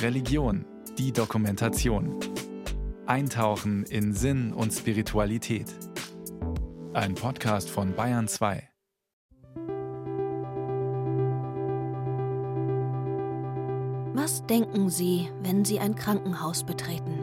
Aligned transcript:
Religion, 0.00 0.64
die 0.98 1.12
Dokumentation. 1.12 2.18
Eintauchen 3.06 3.84
in 3.84 4.12
Sinn 4.12 4.52
und 4.52 4.72
Spiritualität. 4.72 5.66
Ein 6.92 7.14
Podcast 7.14 7.70
von 7.70 7.94
Bayern 7.94 8.28
2. 8.28 8.68
Was 14.14 14.46
denken 14.46 14.90
Sie, 14.90 15.28
wenn 15.42 15.64
Sie 15.64 15.80
ein 15.80 15.94
Krankenhaus 15.94 16.64
betreten? 16.64 17.18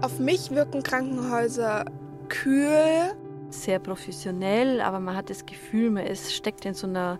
Auf 0.00 0.18
mich 0.18 0.50
wirken 0.50 0.82
Krankenhäuser 0.82 1.84
kühl. 2.28 3.14
Sehr 3.50 3.78
professionell, 3.78 4.80
aber 4.80 5.00
man 5.00 5.16
hat 5.16 5.30
das 5.30 5.46
Gefühl, 5.46 5.90
man 5.90 6.06
ist, 6.06 6.34
steckt 6.34 6.64
in 6.64 6.74
so 6.74 6.86
einer 6.86 7.18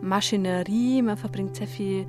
Maschinerie, 0.00 1.02
man 1.02 1.16
verbringt 1.16 1.56
sehr 1.56 1.66
viel 1.66 2.06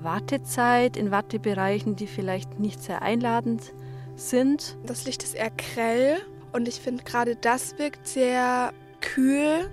Wartezeit 0.00 0.96
in 0.96 1.10
Wartebereichen, 1.10 1.96
die 1.96 2.06
vielleicht 2.06 2.58
nicht 2.58 2.82
sehr 2.82 3.02
einladend 3.02 3.72
sind. 4.16 4.76
Das 4.86 5.04
Licht 5.04 5.22
ist 5.22 5.34
eher 5.34 5.50
grell 5.50 6.18
und 6.52 6.68
ich 6.68 6.80
finde 6.80 7.04
gerade 7.04 7.36
das 7.36 7.78
wirkt 7.78 8.06
sehr 8.06 8.72
kühl. 9.00 9.70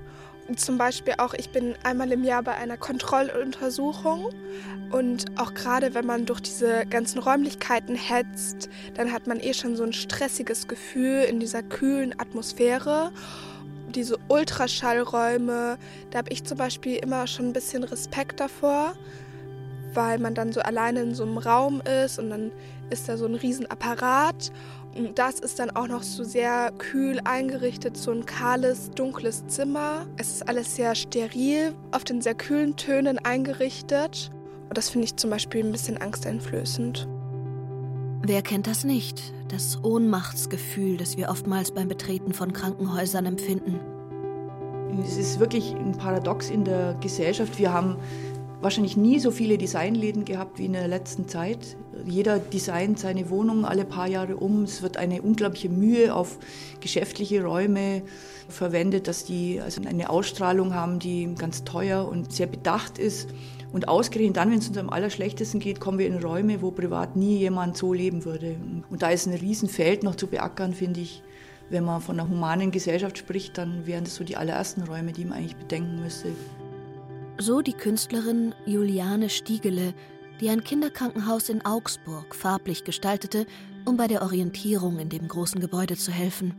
Zum 0.55 0.80
Beispiel 0.80 1.14
auch, 1.20 1.36
ich 1.36 1.52
bin 1.52 1.76
einmal 1.84 2.12
im 2.12 2.23
Jahr 2.23 2.42
bei 2.42 2.55
einer 2.55 2.76
Kontrolluntersuchung 2.76 4.30
und 4.92 5.26
auch 5.38 5.54
gerade 5.54 5.94
wenn 5.94 6.08
man 6.08 6.26
durch 6.26 6.42
diese 6.42 6.88
ganzen 6.88 7.20
Räumlichkeiten 7.20 7.95
hetzt, 7.95 8.67
dann 8.95 9.12
hat 9.12 9.28
man 9.28 9.40
eh 9.40 9.54
schon 9.54 9.76
so 9.76 9.84
ein 9.84 9.94
stressiges 9.94 10.67
Gefühl 10.67 11.23
in 11.30 11.40
dieser 11.40 11.62
kühlen 11.62 12.20
Atmosphäre. 12.20 13.12
Diese 13.94 14.17
Ultraschallräume, 14.28 15.78
da 16.09 16.17
habe 16.17 16.31
ich 16.31 16.44
zum 16.44 16.58
Beispiel 16.58 16.95
immer 16.95 17.28
schon 17.28 17.50
ein 17.50 17.54
bisschen 17.54 17.84
Respekt 17.84 18.40
davor 18.40 18.95
weil 19.94 20.20
man 20.20 20.36
dann 20.36 20.52
so 20.52 20.62
alleine 20.62 21.02
in 21.02 21.16
so 21.16 21.24
einem 21.24 21.38
Raum 21.38 21.82
ist 21.82 22.20
und 22.20 22.30
dann 22.30 22.52
ist 22.90 23.10
da 23.10 23.18
so 23.18 23.26
ein 23.26 23.36
Riesenapparat. 23.36 24.52
Und 24.96 25.20
das 25.20 25.40
ist 25.40 25.59
dann 25.59 25.70
auch 25.72 25.88
noch 25.88 26.04
so 26.04 26.23
sehr 26.23 26.72
kühl 26.78 27.20
eingerichtet, 27.23 27.96
so 27.96 28.12
ein 28.12 28.26
kahles, 28.26 28.90
dunkles 28.92 29.46
Zimmer. 29.48 30.08
Es 30.18 30.31
ist 30.31 30.50
alles 30.50 30.76
sehr 30.76 30.96
steril, 30.96 31.76
auf 31.92 32.04
den 32.04 32.22
sehr 32.22 32.36
kühlen 32.36 32.76
Tönen 32.76 33.20
eingerichtet. 33.20 34.31
Und 34.68 34.78
das 34.78 34.90
finde 34.90 35.06
ich 35.06 35.16
zum 35.16 35.30
Beispiel 35.30 35.64
ein 35.64 35.72
bisschen 35.72 35.98
angsteinflößend. 35.98 37.08
Wer 38.22 38.42
kennt 38.42 38.68
das 38.68 38.84
nicht? 38.84 39.34
Das 39.48 39.84
Ohnmachtsgefühl, 39.84 40.98
das 40.98 41.18
wir 41.18 41.30
oftmals 41.30 41.72
beim 41.72 41.88
Betreten 41.88 42.34
von 42.34 42.53
Krankenhäusern 42.53 43.26
empfinden. 43.26 43.80
Es 45.03 45.18
ist 45.18 45.40
wirklich 45.40 45.74
ein 45.76 45.94
Paradox 45.94 46.50
in 46.50 46.66
der 46.66 46.96
Gesellschaft. 47.00 47.58
Wir 47.58 47.72
haben 47.72 47.98
wahrscheinlich 48.62 48.98
nie 48.98 49.20
so 49.20 49.32
viele 49.32 49.58
Designläden 49.58 50.26
gehabt 50.26 50.60
wie 50.60 50.66
in 50.66 50.74
der 50.74 50.88
letzten 50.88 51.28
Zeit. 51.28 51.78
Jeder 52.06 52.40
designt 52.40 53.00
seine 53.00 53.30
Wohnung 53.30 53.66
alle 53.66 53.86
paar 53.86 54.08
Jahre 54.08 54.38
um. 54.38 54.64
Es 54.64 54.82
wird 54.82 54.98
eine 54.98 55.22
unglaubliche 55.22 55.70
Mühe 55.70 56.14
auf 56.14 56.40
geschäftliche 56.82 57.44
Räume 57.44 58.02
verwendet, 58.48 59.08
dass 59.08 59.26
die 59.26 59.62
also 59.62 59.82
eine 59.88 60.10
Ausstrahlung 60.10 60.74
haben, 60.74 61.00
die 61.00 61.34
ganz 61.38 61.64
teuer 61.64 62.08
und 62.08 62.34
sehr 62.34 62.48
bedacht 62.48 62.98
ist. 62.98 63.30
Und 63.72 63.88
ausgerechnet 63.88 64.38
dann, 64.38 64.52
wenn 64.52 64.60
es 64.60 64.68
uns 64.68 64.78
am 64.78 64.90
allerschlechtesten 64.90 65.60
geht, 65.60 65.80
kommen 65.80 66.00
wir 66.00 66.08
in 66.08 66.18
Räume, 66.18 66.62
wo 66.62 66.72
privat 66.72 67.16
nie 67.16 67.38
jemand 67.38 67.78
so 67.78 67.94
leben 67.94 68.26
würde. 68.26 68.56
Und 68.90 69.04
da 69.04 69.10
ist 69.10 69.28
ein 69.28 69.34
Riesenfeld 69.34 70.04
noch 70.04 70.16
zu 70.16 70.28
beackern, 70.28 70.74
finde 70.74 71.02
ich. 71.02 71.22
Wenn 71.70 71.84
man 71.84 72.02
von 72.02 72.20
einer 72.20 72.28
humanen 72.28 72.72
Gesellschaft 72.72 73.20
spricht, 73.20 73.60
dann 73.60 73.86
wären 73.86 74.04
das 74.04 74.16
so 74.16 74.24
die 74.24 74.38
allerersten 74.38 74.82
Räume, 74.82 75.12
die 75.12 75.24
man 75.24 75.38
eigentlich 75.38 75.56
bedenken 75.56 76.02
müsste. 76.02 76.30
So 77.42 77.62
die 77.62 77.72
Künstlerin 77.72 78.54
Juliane 78.66 79.30
Stiegele, 79.30 79.94
die 80.42 80.50
ein 80.50 80.62
Kinderkrankenhaus 80.62 81.48
in 81.48 81.66
Augsburg 81.66 82.36
farblich 82.36 82.84
gestaltete, 82.84 83.46
um 83.86 83.96
bei 83.96 84.08
der 84.08 84.23
Orientierung 84.23 85.00
in 85.00 85.08
dem 85.08 85.26
großen 85.26 85.62
Gebäude 85.62 85.96
zu 85.96 86.12
helfen. 86.12 86.54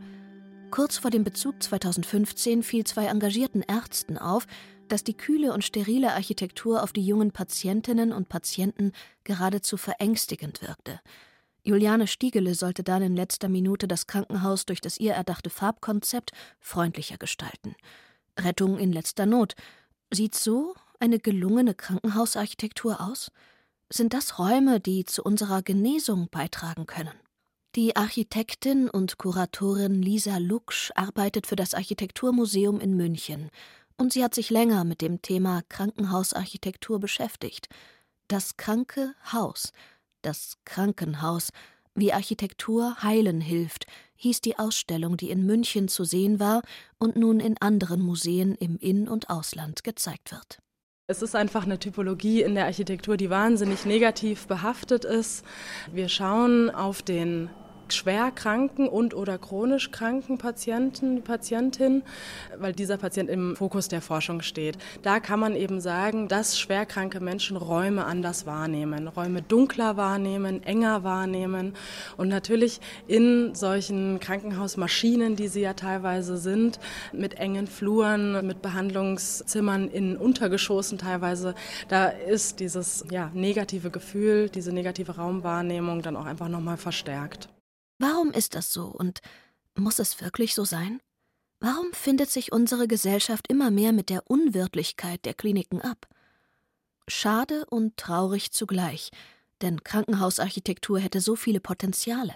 Kurz 0.71 0.97
vor 0.97 1.11
dem 1.11 1.23
Bezug 1.23 1.61
2015 1.61 2.63
fiel 2.63 2.83
zwei 2.83 3.05
engagierten 3.05 3.61
Ärzten 3.61 4.17
auf, 4.17 4.47
dass 4.87 5.03
die 5.03 5.13
kühle 5.13 5.53
und 5.53 5.63
sterile 5.63 6.13
Architektur 6.13 6.81
auf 6.81 6.93
die 6.93 7.05
jungen 7.05 7.29
Patientinnen 7.29 8.11
und 8.11 8.27
Patienten 8.27 8.91
geradezu 9.23 9.77
verängstigend 9.77 10.63
wirkte. 10.63 10.99
Juliane 11.61 12.07
Stiegele 12.07 12.55
sollte 12.55 12.81
dann 12.81 13.03
in 13.03 13.15
letzter 13.15 13.49
Minute 13.49 13.87
das 13.87 14.07
Krankenhaus 14.07 14.65
durch 14.65 14.81
das 14.81 14.97
ihr 14.97 15.13
erdachte 15.13 15.51
Farbkonzept 15.51 16.31
freundlicher 16.59 17.17
gestalten. 17.17 17.75
Rettung 18.39 18.79
in 18.79 18.91
letzter 18.91 19.27
Not, 19.27 19.55
Sieht 20.13 20.35
so 20.35 20.75
eine 20.99 21.19
gelungene 21.19 21.73
Krankenhausarchitektur 21.73 22.99
aus? 22.99 23.31
Sind 23.89 24.13
das 24.13 24.39
Räume, 24.39 24.81
die 24.81 25.05
zu 25.05 25.23
unserer 25.23 25.61
Genesung 25.61 26.27
beitragen 26.29 26.85
können? 26.85 27.13
Die 27.75 27.95
Architektin 27.95 28.89
und 28.89 29.17
Kuratorin 29.17 30.01
Lisa 30.01 30.37
Luksch 30.37 30.91
arbeitet 30.95 31.47
für 31.47 31.55
das 31.55 31.73
Architekturmuseum 31.73 32.81
in 32.81 32.97
München 32.97 33.49
und 33.97 34.11
sie 34.11 34.21
hat 34.21 34.35
sich 34.35 34.49
länger 34.49 34.83
mit 34.83 35.01
dem 35.01 35.21
Thema 35.21 35.61
Krankenhausarchitektur 35.69 36.99
beschäftigt. 36.99 37.69
Das 38.27 38.57
kranke 38.57 39.15
Haus, 39.31 39.71
das 40.23 40.57
Krankenhaus, 40.65 41.51
wie 41.95 42.11
Architektur 42.11 43.01
heilen 43.01 43.39
hilft, 43.39 43.85
hieß 44.21 44.41
die 44.41 44.59
Ausstellung, 44.59 45.17
die 45.17 45.31
in 45.31 45.45
München 45.45 45.87
zu 45.87 46.03
sehen 46.03 46.39
war 46.39 46.61
und 46.99 47.15
nun 47.15 47.39
in 47.39 47.57
anderen 47.59 48.01
Museen 48.01 48.55
im 48.55 48.77
In- 48.77 49.07
und 49.07 49.29
Ausland 49.29 49.83
gezeigt 49.83 50.31
wird. 50.31 50.59
Es 51.07 51.21
ist 51.21 51.35
einfach 51.35 51.65
eine 51.65 51.79
Typologie 51.79 52.41
in 52.41 52.55
der 52.55 52.65
Architektur, 52.65 53.17
die 53.17 53.29
wahnsinnig 53.29 53.85
negativ 53.85 54.47
behaftet 54.47 55.03
ist. 55.03 55.43
Wir 55.91 56.07
schauen 56.07 56.69
auf 56.69 57.01
den 57.01 57.49
schwer 57.93 58.31
kranken 58.31 58.87
und 58.87 59.13
oder 59.13 59.37
chronisch 59.37 59.91
kranken 59.91 60.37
Patienten, 60.37 61.21
Patientin, 61.21 62.03
weil 62.57 62.73
dieser 62.73 62.97
Patient 62.97 63.29
im 63.29 63.55
Fokus 63.55 63.87
der 63.87 64.01
Forschung 64.01 64.41
steht. 64.41 64.77
Da 65.03 65.19
kann 65.19 65.39
man 65.39 65.55
eben 65.55 65.81
sagen, 65.81 66.27
dass 66.27 66.59
schwerkranke 66.59 67.19
Menschen 67.19 67.57
Räume 67.57 68.05
anders 68.05 68.45
wahrnehmen, 68.45 69.07
Räume 69.07 69.41
dunkler 69.41 69.97
wahrnehmen, 69.97 70.63
enger 70.63 71.03
wahrnehmen 71.03 71.73
und 72.17 72.27
natürlich 72.27 72.79
in 73.07 73.55
solchen 73.55 74.19
Krankenhausmaschinen, 74.19 75.35
die 75.35 75.47
sie 75.47 75.61
ja 75.61 75.73
teilweise 75.73 76.37
sind, 76.37 76.79
mit 77.11 77.35
engen 77.35 77.67
Fluren, 77.67 78.45
mit 78.45 78.61
Behandlungszimmern 78.61 79.89
in 79.89 80.17
Untergeschossen 80.17 80.97
teilweise, 80.97 81.55
da 81.87 82.07
ist 82.07 82.59
dieses 82.59 83.05
ja, 83.11 83.31
negative 83.33 83.89
Gefühl, 83.89 84.49
diese 84.49 84.71
negative 84.73 85.15
Raumwahrnehmung 85.15 86.01
dann 86.01 86.15
auch 86.15 86.25
einfach 86.25 86.47
nochmal 86.47 86.77
verstärkt. 86.77 87.49
Warum 88.01 88.31
ist 88.31 88.55
das 88.55 88.73
so 88.73 88.85
und 88.85 89.21
muss 89.75 89.99
es 89.99 90.21
wirklich 90.21 90.55
so 90.55 90.65
sein? 90.65 91.01
Warum 91.59 91.93
findet 91.93 92.31
sich 92.31 92.51
unsere 92.51 92.87
Gesellschaft 92.87 93.47
immer 93.47 93.69
mehr 93.69 93.93
mit 93.93 94.09
der 94.09 94.23
Unwirtlichkeit 94.27 95.23
der 95.23 95.35
Kliniken 95.35 95.81
ab? 95.81 96.07
Schade 97.07 97.63
und 97.67 97.97
traurig 97.97 98.51
zugleich, 98.53 99.11
denn 99.61 99.83
Krankenhausarchitektur 99.83 100.99
hätte 100.99 101.21
so 101.21 101.35
viele 101.35 101.59
Potenziale. 101.59 102.33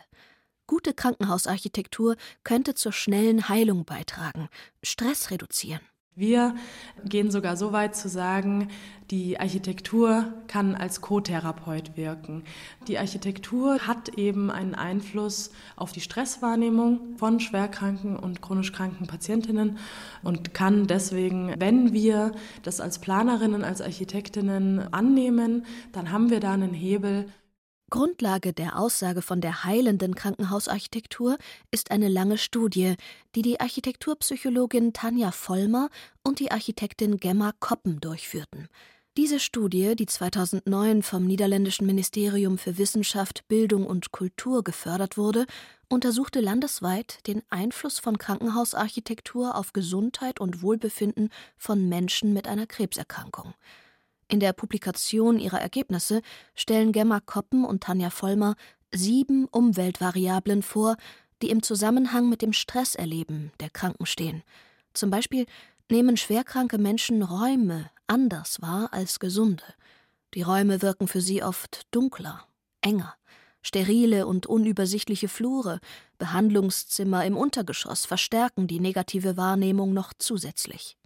Gute 0.68 0.94
Krankenhausarchitektur 0.94 2.16
könnte 2.44 2.76
zur 2.76 2.92
schnellen 2.94 3.50
Heilung 3.50 3.86
beitragen, 3.86 4.50
Stress 4.84 5.32
reduzieren. 5.32 5.82
Wir 6.18 6.56
gehen 7.04 7.30
sogar 7.30 7.58
so 7.58 7.74
weit 7.74 7.94
zu 7.94 8.08
sagen, 8.08 8.70
die 9.12 9.38
Architektur 9.38 10.34
kann 10.48 10.74
als 10.74 11.02
Co-Therapeut 11.02 11.98
wirken. 11.98 12.46
Die 12.88 12.98
Architektur 12.98 13.80
hat 13.80 14.10
eben 14.18 14.50
einen 14.50 14.76
Einfluss 14.76 15.52
auf 15.76 15.92
die 15.92 16.00
Stresswahrnehmung 16.00 17.18
von 17.18 17.42
schwerkranken 17.42 18.16
und 18.16 18.42
chronisch 18.42 18.72
kranken 18.72 19.08
Patientinnen 19.08 19.78
und 20.24 20.54
kann 20.54 20.88
deswegen, 20.88 21.54
wenn 21.60 21.92
wir 21.92 22.32
das 22.64 22.80
als 22.80 23.00
Planerinnen, 23.00 23.66
als 23.66 23.82
Architektinnen 23.82 24.94
annehmen, 24.94 25.66
dann 25.92 26.14
haben 26.14 26.30
wir 26.30 26.40
da 26.40 26.54
einen 26.54 26.74
Hebel, 26.74 27.28
Grundlage 27.96 28.52
der 28.52 28.78
Aussage 28.78 29.22
von 29.22 29.40
der 29.40 29.64
heilenden 29.64 30.16
Krankenhausarchitektur 30.16 31.38
ist 31.72 31.92
eine 31.92 32.10
lange 32.10 32.38
Studie, 32.38 32.96
die 33.36 33.42
die 33.42 33.62
Architekturpsychologin 33.62 34.92
Tanja 34.92 35.32
Vollmer 35.32 35.88
und 36.22 36.40
die 36.40 36.52
Architektin 36.52 37.22
Gemma 37.22 37.54
Koppen 37.62 38.02
durchführten. 38.02 38.68
Diese 39.16 39.40
Studie, 39.40 39.96
die 39.96 40.08
2009 40.08 41.04
vom 41.04 41.26
niederländischen 41.26 41.88
Ministerium 41.88 42.58
für 42.58 42.78
Wissenschaft, 42.78 43.48
Bildung 43.48 43.88
und 43.88 44.12
Kultur 44.12 44.62
gefördert 44.66 45.16
wurde, 45.16 45.46
untersuchte 45.88 46.42
landesweit 46.42 47.26
den 47.28 47.44
Einfluss 47.50 48.00
von 48.00 48.18
Krankenhausarchitektur 48.18 49.56
auf 49.56 49.72
Gesundheit 49.72 50.42
und 50.42 50.62
Wohlbefinden 50.62 51.30
von 51.58 51.88
Menschen 51.88 52.34
mit 52.34 52.50
einer 52.50 52.68
Krebserkrankung. 52.68 53.54
In 54.28 54.40
der 54.40 54.54
Publikation 54.54 55.40
ihrer 55.40 55.62
Ergebnisse 55.62 56.22
stellen 56.56 56.92
Gemma 56.92 57.20
Koppen 57.20 57.64
und 57.64 57.84
Tanja 57.84 58.10
Vollmer 58.10 58.56
sieben 58.92 59.46
Umweltvariablen 59.46 60.64
vor, 60.64 60.98
die 61.42 61.50
im 61.50 61.62
Zusammenhang 61.62 62.30
mit 62.30 62.42
dem 62.42 62.54
Stresserleben 62.54 63.52
der 63.60 63.70
Kranken 63.70 64.06
stehen. 64.06 64.44
Zum 64.94 65.10
Beispiel 65.10 65.46
nehmen 65.92 66.18
schwerkranke 66.18 66.78
Menschen 66.78 67.22
Räume 67.22 67.92
anders 68.08 68.62
wahr 68.62 68.90
als 68.92 69.20
gesunde. 69.20 69.64
Die 70.34 70.42
Räume 70.42 70.82
wirken 70.82 71.08
für 71.08 71.22
sie 71.22 71.44
oft 71.44 71.84
dunkler, 71.92 72.48
enger. 72.82 73.16
Sterile 73.62 74.28
und 74.28 74.46
unübersichtliche 74.46 75.28
Flure, 75.28 75.80
Behandlungszimmer 76.20 77.26
im 77.26 77.36
Untergeschoss 77.36 78.06
verstärken 78.06 78.68
die 78.68 78.80
negative 78.80 79.38
Wahrnehmung 79.38 79.94
noch 79.94 80.14
zusätzlich. 80.18 80.98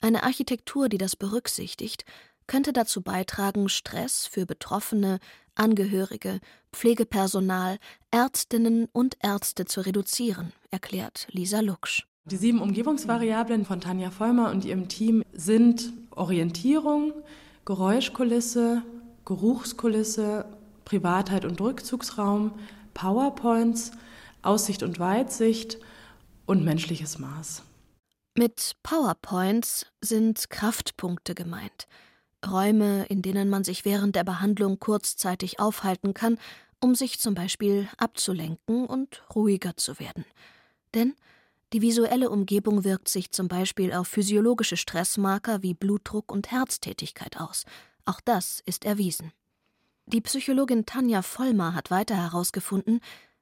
Eine 0.00 0.24
Architektur, 0.24 0.90
die 0.90 0.98
das 0.98 1.16
berücksichtigt, 1.16 2.04
könnte 2.46 2.72
dazu 2.72 3.02
beitragen, 3.02 3.68
Stress 3.68 4.26
für 4.26 4.46
Betroffene, 4.46 5.18
Angehörige, 5.54 6.40
Pflegepersonal, 6.72 7.78
Ärztinnen 8.10 8.88
und 8.92 9.16
Ärzte 9.22 9.64
zu 9.64 9.80
reduzieren, 9.80 10.52
erklärt 10.70 11.26
Lisa 11.30 11.60
Luksch. 11.60 12.06
Die 12.26 12.36
sieben 12.36 12.60
Umgebungsvariablen 12.60 13.64
von 13.64 13.80
Tanja 13.80 14.10
Vollmer 14.10 14.50
und 14.50 14.64
ihrem 14.64 14.88
Team 14.88 15.22
sind 15.32 15.92
Orientierung, 16.10 17.12
Geräuschkulisse, 17.64 18.82
Geruchskulisse, 19.24 20.44
Privatheit 20.84 21.44
und 21.44 21.60
Rückzugsraum, 21.60 22.52
PowerPoints, 22.94 23.92
Aussicht 24.42 24.82
und 24.82 24.98
Weitsicht 24.98 25.78
und 26.46 26.64
menschliches 26.64 27.18
Maß. 27.18 27.62
Mit 28.36 28.72
PowerPoints 28.82 29.86
sind 30.00 30.50
Kraftpunkte 30.50 31.34
gemeint. 31.34 31.86
Räume, 32.50 33.06
in 33.06 33.22
denen 33.22 33.48
man 33.48 33.64
sich 33.64 33.84
während 33.84 34.16
der 34.16 34.24
Behandlung 34.24 34.78
kurzzeitig 34.78 35.60
aufhalten 35.60 36.14
kann, 36.14 36.38
um 36.80 36.94
sich 36.94 37.18
zum 37.18 37.34
Beispiel 37.34 37.88
abzulenken 37.98 38.86
und 38.86 39.22
ruhiger 39.34 39.76
zu 39.76 39.98
werden. 39.98 40.24
Denn 40.94 41.14
die 41.72 41.82
visuelle 41.82 42.30
Umgebung 42.30 42.84
wirkt 42.84 43.08
sich 43.08 43.32
zum 43.32 43.48
Beispiel 43.48 43.92
auf 43.92 44.08
physiologische 44.08 44.76
Stressmarker 44.76 45.62
wie 45.62 45.74
Blutdruck 45.74 46.30
und 46.30 46.50
Herztätigkeit 46.50 47.38
aus. 47.38 47.64
Auch 48.04 48.20
das 48.20 48.62
ist 48.66 48.84
erwiesen. 48.84 49.32
Die 50.06 50.20
Psychologin 50.20 50.86
Tanja 50.86 51.22
Vollmer 51.22 51.74
hat 51.74 51.90
weiter 51.90 52.16
herausgefunden, 52.16 53.00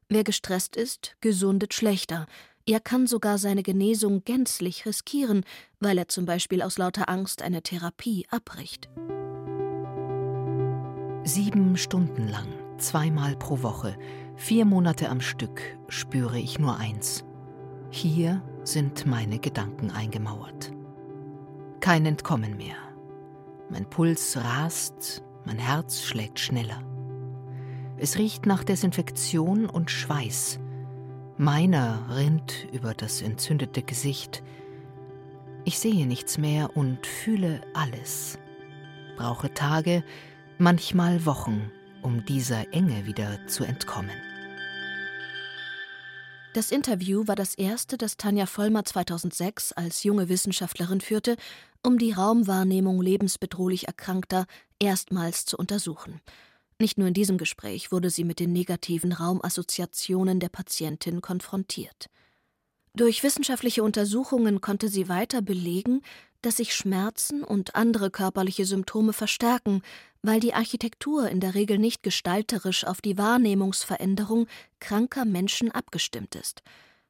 wer 0.08 0.24
gestresst 0.24 0.76
ist, 0.76 1.16
gesundet 1.20 1.74
schlechter. 1.74 2.26
Er 2.66 2.80
kann 2.80 3.06
sogar 3.06 3.36
seine 3.36 3.62
Genesung 3.62 4.24
gänzlich 4.24 4.86
riskieren, 4.86 5.44
weil 5.80 5.98
er 5.98 6.08
zum 6.08 6.24
Beispiel 6.24 6.62
aus 6.62 6.78
lauter 6.78 7.10
Angst 7.10 7.42
eine 7.42 7.62
Therapie 7.62 8.26
abbricht. 8.30 8.88
Sieben 11.24 11.76
Stunden 11.76 12.26
lang, 12.26 12.48
zweimal 12.78 13.36
pro 13.36 13.62
Woche, 13.62 13.98
vier 14.36 14.64
Monate 14.64 15.10
am 15.10 15.20
Stück 15.20 15.60
spüre 15.88 16.38
ich 16.38 16.58
nur 16.58 16.78
eins. 16.78 17.24
Hier 17.90 18.42
sind 18.62 19.04
meine 19.04 19.38
Gedanken 19.38 19.90
eingemauert. 19.90 20.72
Kein 21.80 22.06
Entkommen 22.06 22.56
mehr. 22.56 22.76
Mein 23.68 23.88
Puls 23.90 24.38
rast, 24.38 25.22
mein 25.44 25.58
Herz 25.58 26.00
schlägt 26.00 26.40
schneller. 26.40 26.82
Es 27.98 28.16
riecht 28.16 28.46
nach 28.46 28.64
Desinfektion 28.64 29.66
und 29.66 29.90
Schweiß. 29.90 30.60
Meiner 31.36 32.14
rinnt 32.14 32.68
über 32.72 32.94
das 32.94 33.20
entzündete 33.20 33.82
Gesicht. 33.82 34.44
Ich 35.64 35.80
sehe 35.80 36.06
nichts 36.06 36.38
mehr 36.38 36.76
und 36.76 37.04
fühle 37.06 37.60
alles. 37.74 38.38
Brauche 39.16 39.52
Tage, 39.52 40.04
manchmal 40.58 41.26
Wochen, 41.26 41.72
um 42.02 42.24
dieser 42.24 42.72
Enge 42.72 43.06
wieder 43.06 43.44
zu 43.48 43.64
entkommen. 43.64 44.14
Das 46.52 46.70
Interview 46.70 47.26
war 47.26 47.34
das 47.34 47.56
erste, 47.56 47.98
das 47.98 48.16
Tanja 48.16 48.46
Vollmer 48.46 48.84
2006 48.84 49.72
als 49.72 50.04
junge 50.04 50.28
Wissenschaftlerin 50.28 51.00
führte, 51.00 51.34
um 51.82 51.98
die 51.98 52.12
Raumwahrnehmung 52.12 53.02
lebensbedrohlich 53.02 53.88
Erkrankter 53.88 54.46
erstmals 54.78 55.46
zu 55.46 55.56
untersuchen. 55.56 56.20
Nicht 56.84 56.98
nur 56.98 57.08
in 57.08 57.14
diesem 57.14 57.38
Gespräch 57.38 57.92
wurde 57.92 58.10
sie 58.10 58.24
mit 58.24 58.40
den 58.40 58.52
negativen 58.52 59.14
Raumassoziationen 59.14 60.38
der 60.38 60.50
Patientin 60.50 61.22
konfrontiert. 61.22 62.10
Durch 62.94 63.22
wissenschaftliche 63.22 63.82
Untersuchungen 63.82 64.60
konnte 64.60 64.90
sie 64.90 65.08
weiter 65.08 65.40
belegen, 65.40 66.02
dass 66.42 66.58
sich 66.58 66.74
Schmerzen 66.74 67.42
und 67.42 67.74
andere 67.74 68.10
körperliche 68.10 68.66
Symptome 68.66 69.14
verstärken, 69.14 69.80
weil 70.20 70.40
die 70.40 70.52
Architektur 70.52 71.30
in 71.30 71.40
der 71.40 71.54
Regel 71.54 71.78
nicht 71.78 72.02
gestalterisch 72.02 72.84
auf 72.86 73.00
die 73.00 73.16
Wahrnehmungsveränderung 73.16 74.46
kranker 74.78 75.24
Menschen 75.24 75.70
abgestimmt 75.70 76.34
ist. 76.34 76.62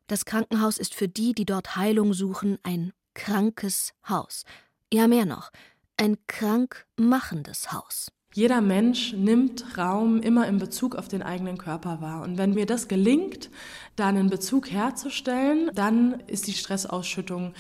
Das 0.07 0.25
Krankenhaus 0.25 0.79
ist 0.79 0.95
für 0.95 1.09
die, 1.09 1.35
die 1.35 1.47
dort 1.47 1.75
Heilung 1.75 2.15
suchen, 2.15 2.61
ein 2.63 2.93
krankes 3.15 3.93
Haus. 4.09 4.45
Ja, 4.93 5.09
mehr 5.09 5.27
noch, 5.27 5.51
ein 5.97 6.17
krank 6.29 6.87
machendes 6.97 7.73
Haus. 7.73 8.13
Jeder 8.37 8.61
Mensch 8.61 9.13
nimmt 9.13 9.79
Raum 9.79 10.21
immer 10.21 10.49
in 10.49 10.59
Bezug 10.59 10.97
auf 10.97 11.07
den 11.07 11.23
eigenen 11.23 11.57
Körper 11.57 12.01
wahr. 12.01 12.23
Und 12.23 12.37
wenn 12.37 12.53
mir 12.53 12.67
das 12.67 12.89
gelingt, 12.89 13.49
da 13.95 14.09
einen 14.09 14.29
Bezug 14.29 14.73
herzustellen, 14.73 15.71
dann 15.73 16.19
ist 16.27 16.49
die 16.49 16.53
Stressausschüttung 16.53 17.55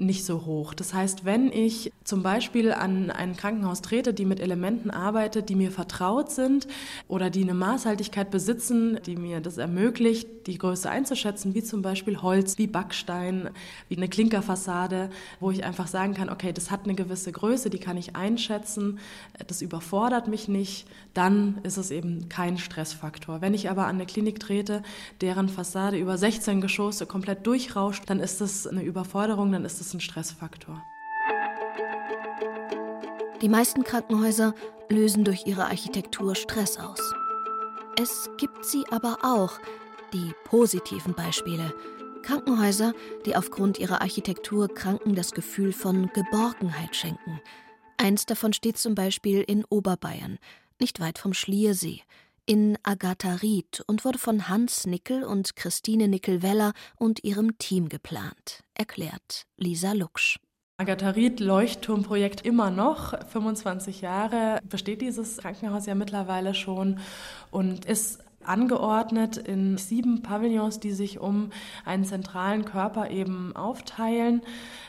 nicht 0.00 0.24
so 0.24 0.46
hoch. 0.46 0.74
Das 0.74 0.94
heißt, 0.94 1.24
wenn 1.24 1.52
ich 1.52 1.92
zum 2.04 2.22
Beispiel 2.22 2.72
an 2.72 3.10
ein 3.10 3.36
Krankenhaus 3.36 3.82
trete, 3.82 4.14
die 4.14 4.24
mit 4.24 4.40
Elementen 4.40 4.90
arbeitet, 4.90 5.48
die 5.48 5.54
mir 5.54 5.70
vertraut 5.70 6.30
sind 6.30 6.66
oder 7.06 7.30
die 7.30 7.42
eine 7.42 7.54
Maßhaltigkeit 7.54 8.30
besitzen, 8.30 8.98
die 9.06 9.16
mir 9.16 9.40
das 9.40 9.58
ermöglicht, 9.58 10.46
die 10.46 10.58
Größe 10.58 10.90
einzuschätzen, 10.90 11.54
wie 11.54 11.62
zum 11.62 11.82
Beispiel 11.82 12.22
Holz, 12.22 12.56
wie 12.58 12.66
Backstein, 12.66 13.50
wie 13.88 13.96
eine 13.96 14.08
Klinkerfassade, 14.08 15.10
wo 15.38 15.50
ich 15.50 15.64
einfach 15.64 15.86
sagen 15.86 16.14
kann, 16.14 16.30
okay, 16.30 16.52
das 16.52 16.70
hat 16.70 16.84
eine 16.84 16.94
gewisse 16.94 17.30
Größe, 17.30 17.70
die 17.70 17.78
kann 17.78 17.96
ich 17.96 18.16
einschätzen, 18.16 18.98
das 19.46 19.62
überfordert 19.62 20.28
mich 20.28 20.48
nicht, 20.48 20.86
dann 21.14 21.58
ist 21.62 21.76
es 21.76 21.90
eben 21.90 22.28
kein 22.28 22.56
Stressfaktor. 22.58 23.40
Wenn 23.40 23.54
ich 23.54 23.68
aber 23.70 23.86
an 23.86 23.96
eine 23.96 24.06
Klinik 24.06 24.40
trete, 24.40 24.82
deren 25.20 25.48
Fassade 25.48 25.98
über 25.98 26.16
16 26.16 26.60
Geschosse 26.60 27.06
komplett 27.06 27.46
durchrauscht, 27.46 28.04
dann 28.06 28.20
ist 28.20 28.40
das 28.40 28.66
eine 28.66 28.82
Überforderung, 28.82 29.52
dann 29.52 29.64
ist 29.64 29.80
das 29.80 29.89
ein 29.94 30.00
Stressfaktor. 30.00 30.82
Die 33.40 33.48
meisten 33.48 33.84
Krankenhäuser 33.84 34.54
lösen 34.88 35.24
durch 35.24 35.46
ihre 35.46 35.66
Architektur 35.66 36.34
Stress 36.34 36.76
aus. 36.76 37.00
Es 37.98 38.28
gibt 38.38 38.64
sie 38.64 38.84
aber 38.90 39.18
auch, 39.22 39.58
die 40.12 40.32
positiven 40.44 41.14
Beispiele. 41.14 41.72
Krankenhäuser, 42.22 42.92
die 43.24 43.36
aufgrund 43.36 43.78
ihrer 43.78 44.02
Architektur 44.02 44.68
Kranken 44.68 45.14
das 45.14 45.32
Gefühl 45.32 45.72
von 45.72 46.10
Geborgenheit 46.12 46.94
schenken. 46.94 47.40
Eins 47.96 48.26
davon 48.26 48.52
steht 48.52 48.78
zum 48.78 48.94
Beispiel 48.94 49.40
in 49.40 49.64
Oberbayern, 49.64 50.38
nicht 50.78 51.00
weit 51.00 51.18
vom 51.18 51.32
Schliersee 51.32 52.02
in 52.50 52.76
Agatha 52.82 53.36
Ried 53.36 53.80
und 53.86 54.04
wurde 54.04 54.18
von 54.18 54.48
Hans 54.48 54.84
Nickel 54.84 55.22
und 55.22 55.54
Christine 55.54 56.08
Nickel-Weller 56.08 56.72
und 56.96 57.22
ihrem 57.22 57.58
Team 57.58 57.88
geplant, 57.88 58.64
erklärt 58.74 59.46
Lisa 59.56 59.92
Luksch. 59.92 60.40
Agatha 60.76 61.10
Ried 61.10 61.38
Leuchtturmprojekt 61.38 62.44
immer 62.44 62.72
noch. 62.72 63.14
25 63.28 64.00
Jahre 64.00 64.58
besteht 64.68 65.00
dieses 65.00 65.36
Krankenhaus 65.36 65.86
ja 65.86 65.94
mittlerweile 65.94 66.54
schon 66.54 66.98
und 67.52 67.84
ist 67.84 68.18
angeordnet 68.44 69.36
in 69.36 69.76
sieben 69.76 70.22
Pavillons, 70.22 70.80
die 70.80 70.92
sich 70.92 71.20
um 71.20 71.50
einen 71.84 72.04
zentralen 72.04 72.64
Körper 72.64 73.10
eben 73.10 73.54
aufteilen, 73.54 74.42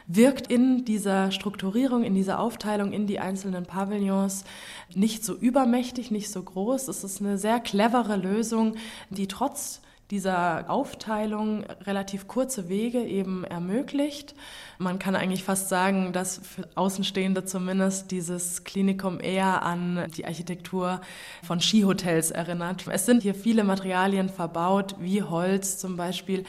wirkt 0.08 0.52
in 0.52 0.86
dieser 0.86 1.32
Strukturierung, 1.32 2.04
in 2.04 2.16
dieser 2.16 2.40
Aufteilung 2.40 2.92
in 2.92 3.08
die 3.08 3.20
einzelnen 3.20 3.66
Pavillons 3.66 4.46
nicht 4.94 5.24
so 5.24 5.36
übermächtig, 5.36 6.12
nicht 6.12 6.32
so 6.32 6.42
groß. 6.42 6.88
Es 6.88 7.04
ist 7.04 7.22
eine 7.22 7.38
sehr 7.38 7.60
clevere 7.60 8.16
Lösung, 8.16 8.76
die 9.10 9.28
trotz 9.28 9.82
dieser 10.12 10.70
Aufteilung 10.70 11.64
relativ 11.86 12.28
kurze 12.28 12.68
Wege 12.68 13.02
eben 13.02 13.46
ermöglicht. 13.46 14.36
Man 14.78 15.00
kann 15.00 15.16
eigentlich 15.16 15.44
fast 15.44 15.70
sagen, 15.70 16.12
dass 16.12 16.40
für 16.40 16.68
Außenstehende 16.76 17.46
zumindest 17.46 18.12
dieses 18.12 18.64
Klinikum 18.64 19.20
eher 19.20 19.64
an 19.64 20.08
die 20.18 20.26
Architektur 20.26 21.02
von 21.44 21.62
Skihotels 21.62 22.32
erinnert. 22.32 22.86
Es 22.92 23.06
sind 23.06 23.24
hier 23.24 23.36
viele 23.36 23.64
Materialien 23.64 24.28
verbaut, 24.28 24.96
wie 25.00 25.24
Holz 25.24 25.78
zum 25.78 25.98
Beispiel, 25.98 26.44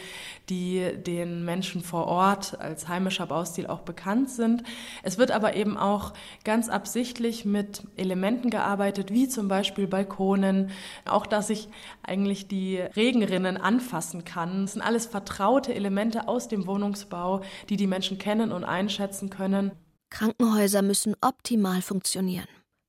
die 0.48 0.92
den 1.06 1.44
Menschen 1.44 1.82
vor 1.82 2.06
Ort 2.06 2.58
als 2.58 2.88
heimischer 2.88 3.26
Baustil 3.26 3.66
auch 3.66 3.80
bekannt 3.80 4.30
sind. 4.30 4.64
Es 5.02 5.18
wird 5.18 5.30
aber 5.30 5.54
eben 5.54 5.76
auch 5.76 6.12
ganz 6.42 6.68
absichtlich 6.68 7.44
mit 7.44 7.82
Elementen 7.96 8.50
gearbeitet, 8.50 9.12
wie 9.12 9.28
zum 9.28 9.46
Beispiel 9.48 9.86
Balkonen, 9.86 10.70
auch 11.04 11.26
dass 11.26 11.50
ich 11.50 11.68
eigentlich 12.02 12.48
die 12.48 12.78
Regenrinnen 12.78 13.51
anfassen 13.56 14.24
kann. 14.24 14.62
Das 14.62 14.72
sind 14.72 14.82
alles 14.82 15.06
vertraute 15.06 15.74
Elemente 15.74 16.28
aus 16.28 16.48
dem 16.48 16.66
Wohnungsbau, 16.66 17.42
die 17.68 17.76
die 17.76 17.86
Menschen 17.86 18.18
kennen 18.18 18.52
und 18.52 18.64
einschätzen 18.64 19.30
können. 19.30 19.72
Krankenhäuser 20.10 20.82
müssen 20.82 21.16
optimal 21.20 21.80
funktionieren. 21.82 22.48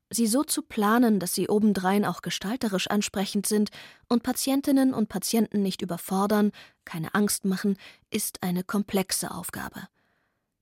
Sie 0.10 0.28
so 0.28 0.44
zu 0.44 0.62
planen, 0.62 1.20
dass 1.20 1.34
sie 1.34 1.50
obendrein 1.50 2.06
auch 2.06 2.22
gestalterisch 2.22 2.88
ansprechend 2.88 3.48
sind 3.48 3.72
und 4.10 4.22
Patientinnen 4.22 4.94
und 4.94 5.10
Patienten 5.10 5.64
nicht 5.64 5.82
überfordern, 5.82 6.52
keine 6.86 7.16
Angst 7.16 7.46
machen, 7.46 7.78
ist 8.12 8.44
eine 8.44 8.64
komplexe 8.64 9.32
Aufgabe. 9.32 9.88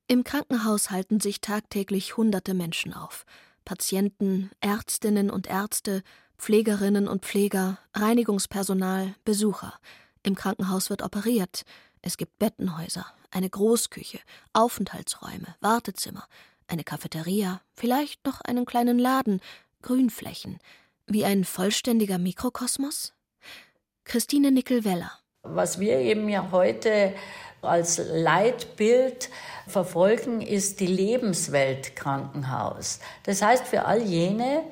Im 0.08 0.24
Krankenhaus 0.24 0.90
halten 0.90 1.20
sich 1.20 1.42
tagtäglich 1.42 2.16
hunderte 2.16 2.54
Menschen 2.54 2.94
auf. 2.94 3.26
Patienten, 3.66 4.52
Ärztinnen 4.62 5.30
und 5.30 5.48
Ärzte, 5.48 6.02
Pflegerinnen 6.42 7.08
und 7.08 7.24
Pfleger, 7.24 7.78
Reinigungspersonal, 7.94 9.14
Besucher. 9.26 9.76
Im 10.24 10.34
Krankenhaus 10.34 10.90
wird 10.90 11.04
operiert. 11.04 11.66
Es 12.02 12.18
gibt 12.18 12.40
Bettenhäuser, 12.40 13.06
eine 13.30 13.48
Großküche, 13.48 14.18
Aufenthaltsräume, 14.52 15.56
Wartezimmer, 15.60 16.26
eine 16.66 16.84
Cafeteria, 16.84 17.62
vielleicht 17.76 18.26
noch 18.26 18.42
einen 18.42 18.66
kleinen 18.66 18.98
Laden, 18.98 19.40
Grünflächen. 19.84 20.58
Wie 21.06 21.26
ein 21.26 21.44
vollständiger 21.44 22.18
Mikrokosmos? 22.18 23.14
Christine 24.04 24.50
Nickel-Weller. 24.52 25.12
Was 25.44 25.80
wir 25.80 26.00
eben 26.00 26.28
ja 26.28 26.50
heute 26.52 27.14
als 27.62 28.02
Leitbild 28.04 29.30
verfolgen, 29.68 30.42
ist 30.42 30.80
die 30.80 30.88
Lebenswelt 30.88 31.96
Krankenhaus. 31.96 33.00
Das 33.26 33.44
heißt 33.44 33.68
für 33.68 33.86
all 33.86 34.02
jene, 34.02 34.64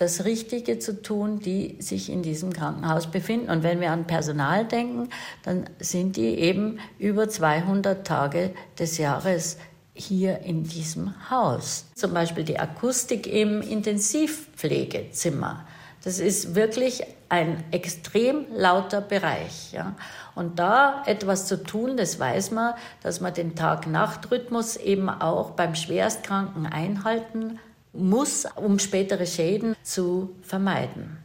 das 0.00 0.24
Richtige 0.24 0.78
zu 0.78 1.02
tun, 1.02 1.40
die 1.40 1.76
sich 1.78 2.08
in 2.08 2.22
diesem 2.22 2.54
Krankenhaus 2.54 3.08
befinden. 3.08 3.50
Und 3.50 3.62
wenn 3.62 3.82
wir 3.82 3.90
an 3.90 4.06
Personal 4.06 4.64
denken, 4.64 5.10
dann 5.42 5.68
sind 5.78 6.16
die 6.16 6.38
eben 6.38 6.78
über 6.98 7.28
200 7.28 8.06
Tage 8.06 8.54
des 8.78 8.96
Jahres 8.96 9.58
hier 9.92 10.38
in 10.38 10.64
diesem 10.64 11.12
Haus. 11.28 11.84
Zum 11.94 12.14
Beispiel 12.14 12.44
die 12.44 12.58
Akustik 12.58 13.26
im 13.26 13.60
Intensivpflegezimmer. 13.60 15.66
Das 16.02 16.18
ist 16.18 16.54
wirklich 16.54 17.02
ein 17.28 17.62
extrem 17.70 18.46
lauter 18.54 19.02
Bereich. 19.02 19.72
Ja. 19.72 19.96
Und 20.34 20.58
da 20.58 21.02
etwas 21.04 21.46
zu 21.46 21.62
tun, 21.62 21.98
das 21.98 22.18
weiß 22.18 22.52
man, 22.52 22.72
dass 23.02 23.20
man 23.20 23.34
den 23.34 23.54
Tag-Nacht-Rhythmus 23.54 24.76
eben 24.76 25.10
auch 25.10 25.50
beim 25.50 25.74
Schwerstkranken 25.74 26.64
einhalten 26.64 27.58
muss, 27.92 28.46
um 28.56 28.78
spätere 28.78 29.26
Schäden 29.26 29.76
zu 29.82 30.36
vermeiden. 30.42 31.18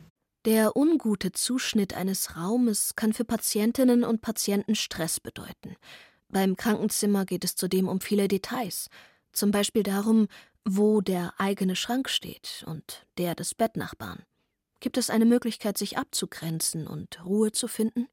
Der 0.45 0.77
ungute 0.77 1.31
Zuschnitt 1.31 1.95
eines 1.95 2.37
Raumes 2.37 2.95
kann 2.95 3.13
für 3.13 3.25
Patientinnen 3.25 4.03
und 4.03 4.21
Patienten 4.21 4.75
Stress 4.75 5.19
bedeuten. 5.19 5.75
Beim 6.29 6.55
Krankenzimmer 6.55 7.25
geht 7.25 7.43
es 7.43 7.55
zudem 7.55 7.87
um 7.87 7.99
viele 7.99 8.27
Details, 8.27 8.89
zum 9.31 9.51
Beispiel 9.51 9.83
darum, 9.83 10.27
wo 10.63 11.01
der 11.01 11.33
eigene 11.37 11.75
Schrank 11.75 12.09
steht 12.09 12.63
und 12.67 13.05
der 13.17 13.35
des 13.35 13.55
Bettnachbarn. 13.55 14.23
Gibt 14.79 14.97
es 14.97 15.09
eine 15.09 15.25
Möglichkeit, 15.25 15.77
sich 15.77 15.97
abzugrenzen 15.97 16.85
und 16.85 17.25
Ruhe 17.25 17.51
zu 17.51 17.67
finden? 17.67 18.07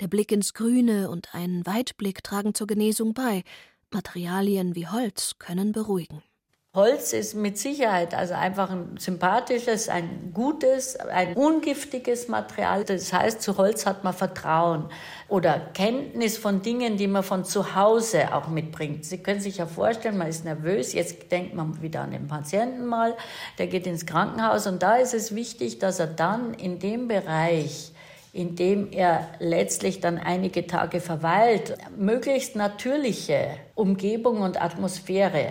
Der 0.00 0.08
Blick 0.08 0.32
ins 0.32 0.54
Grüne 0.54 1.10
und 1.10 1.34
ein 1.34 1.64
Weitblick 1.66 2.24
tragen 2.24 2.54
zur 2.54 2.66
Genesung 2.66 3.14
bei. 3.14 3.44
Materialien 3.92 4.74
wie 4.74 4.88
Holz 4.88 5.34
können 5.38 5.72
beruhigen. 5.72 6.22
Holz 6.72 7.12
ist 7.12 7.34
mit 7.34 7.58
Sicherheit 7.58 8.14
also 8.14 8.34
einfach 8.34 8.70
ein 8.70 8.96
sympathisches, 8.96 9.88
ein 9.88 10.30
gutes, 10.32 10.94
ein 10.94 11.34
ungiftiges 11.34 12.28
Material. 12.28 12.84
Das 12.84 13.12
heißt, 13.12 13.42
zu 13.42 13.56
Holz 13.56 13.86
hat 13.86 14.04
man 14.04 14.14
Vertrauen 14.14 14.84
oder 15.28 15.58
Kenntnis 15.74 16.38
von 16.38 16.62
Dingen, 16.62 16.96
die 16.96 17.08
man 17.08 17.24
von 17.24 17.44
zu 17.44 17.74
Hause 17.74 18.32
auch 18.32 18.46
mitbringt. 18.46 19.04
Sie 19.04 19.18
können 19.18 19.40
sich 19.40 19.56
ja 19.56 19.66
vorstellen, 19.66 20.16
man 20.16 20.28
ist 20.28 20.44
nervös. 20.44 20.92
Jetzt 20.92 21.32
denkt 21.32 21.56
man 21.56 21.82
wieder 21.82 22.02
an 22.02 22.12
den 22.12 22.28
Patienten 22.28 22.86
mal, 22.86 23.16
der 23.58 23.66
geht 23.66 23.88
ins 23.88 24.06
Krankenhaus 24.06 24.68
und 24.68 24.80
da 24.80 24.94
ist 24.94 25.12
es 25.12 25.34
wichtig, 25.34 25.80
dass 25.80 25.98
er 25.98 26.06
dann 26.06 26.54
in 26.54 26.78
dem 26.78 27.08
Bereich, 27.08 27.90
in 28.32 28.54
dem 28.54 28.92
er 28.92 29.26
letztlich 29.40 29.98
dann 29.98 30.18
einige 30.18 30.68
Tage 30.68 31.00
verweilt, 31.00 31.76
möglichst 31.96 32.54
natürliche 32.54 33.56
Umgebung 33.74 34.42
und 34.42 34.62
Atmosphäre 34.62 35.48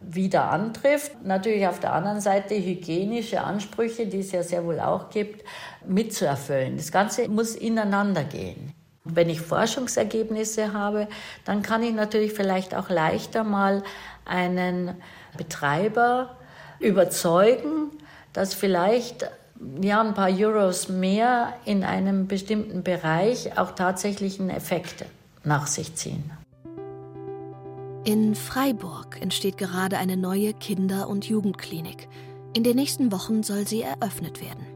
wieder 0.00 0.50
antrifft. 0.50 1.12
Natürlich 1.24 1.66
auf 1.66 1.80
der 1.80 1.92
anderen 1.92 2.20
Seite 2.20 2.54
hygienische 2.54 3.42
Ansprüche, 3.42 4.06
die 4.06 4.20
es 4.20 4.32
ja 4.32 4.42
sehr 4.42 4.64
wohl 4.64 4.80
auch 4.80 5.10
gibt, 5.10 5.44
mitzuerfüllen. 5.86 6.76
Das 6.76 6.92
Ganze 6.92 7.28
muss 7.28 7.54
ineinander 7.54 8.24
gehen. 8.24 8.72
Wenn 9.04 9.28
ich 9.28 9.40
Forschungsergebnisse 9.40 10.72
habe, 10.72 11.08
dann 11.44 11.62
kann 11.62 11.82
ich 11.82 11.94
natürlich 11.94 12.32
vielleicht 12.32 12.74
auch 12.74 12.88
leichter 12.88 13.44
mal 13.44 13.82
einen 14.24 14.94
Betreiber 15.36 16.36
überzeugen, 16.80 17.90
dass 18.32 18.54
vielleicht 18.54 19.28
ja, 19.80 20.00
ein 20.00 20.14
paar 20.14 20.30
Euros 20.30 20.88
mehr 20.88 21.54
in 21.64 21.84
einem 21.84 22.26
bestimmten 22.26 22.82
Bereich 22.82 23.58
auch 23.58 23.72
tatsächlich 23.72 24.40
einen 24.40 24.50
Effekt 24.50 25.04
nach 25.44 25.66
sich 25.66 25.94
ziehen. 25.94 26.30
In 28.06 28.34
Freiburg 28.34 29.22
entsteht 29.22 29.56
gerade 29.56 29.96
eine 29.96 30.18
neue 30.18 30.52
Kinder- 30.52 31.08
und 31.08 31.24
Jugendklinik. 31.24 32.06
In 32.52 32.62
den 32.62 32.76
nächsten 32.76 33.10
Wochen 33.10 33.42
soll 33.42 33.66
sie 33.66 33.80
eröffnet 33.80 34.42
werden. 34.42 34.66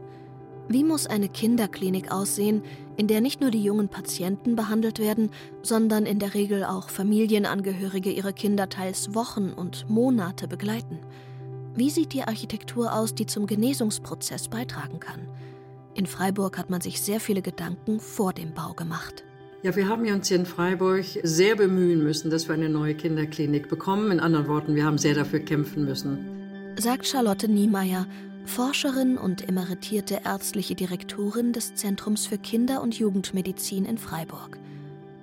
Wie 0.67 0.83
muss 0.83 1.05
eine 1.05 1.29
Kinderklinik 1.29 2.11
aussehen, 2.11 2.63
in 2.97 3.05
der 3.05 3.21
nicht 3.21 3.39
nur 3.39 3.51
die 3.51 3.63
jungen 3.63 3.87
Patienten 3.87 4.55
behandelt 4.55 4.97
werden, 4.97 5.29
sondern 5.61 6.07
in 6.07 6.17
der 6.17 6.33
Regel 6.33 6.63
auch 6.63 6.89
Familienangehörige 6.89 8.11
ihre 8.11 8.33
Kinder 8.33 8.67
teils 8.67 9.13
Wochen 9.13 9.53
und 9.53 9.87
Monate 9.87 10.47
begleiten? 10.47 10.97
Wie 11.75 11.91
sieht 11.91 12.13
die 12.13 12.23
Architektur 12.23 12.93
aus, 12.95 13.13
die 13.13 13.27
zum 13.27 13.45
Genesungsprozess 13.45 14.47
beitragen 14.47 14.99
kann? 14.99 15.27
In 15.93 16.07
Freiburg 16.07 16.57
hat 16.57 16.71
man 16.71 16.81
sich 16.81 16.99
sehr 16.99 17.19
viele 17.19 17.43
Gedanken 17.43 17.99
vor 17.99 18.33
dem 18.33 18.55
Bau 18.55 18.73
gemacht. 18.73 19.23
Ja, 19.61 19.75
wir 19.75 19.89
haben 19.89 20.09
uns 20.09 20.29
hier 20.29 20.37
in 20.37 20.45
Freiburg 20.45 21.03
sehr 21.23 21.57
bemühen 21.57 22.01
müssen, 22.01 22.31
dass 22.31 22.47
wir 22.47 22.55
eine 22.55 22.69
neue 22.69 22.95
Kinderklinik 22.95 23.67
bekommen. 23.67 24.09
In 24.09 24.21
anderen 24.21 24.47
Worten, 24.47 24.73
wir 24.73 24.85
haben 24.85 24.97
sehr 24.97 25.13
dafür 25.13 25.41
kämpfen 25.41 25.83
müssen. 25.83 26.73
Sagt 26.77 27.05
Charlotte 27.05 27.49
Niemeyer, 27.49 28.07
Forscherin 28.45 29.17
und 29.17 29.49
emeritierte 29.49 30.21
ärztliche 30.23 30.75
Direktorin 30.75 31.51
des 31.51 31.75
Zentrums 31.75 32.25
für 32.25 32.37
Kinder- 32.37 32.81
und 32.81 32.97
Jugendmedizin 32.97 33.83
in 33.83 33.97
Freiburg. 33.97 34.57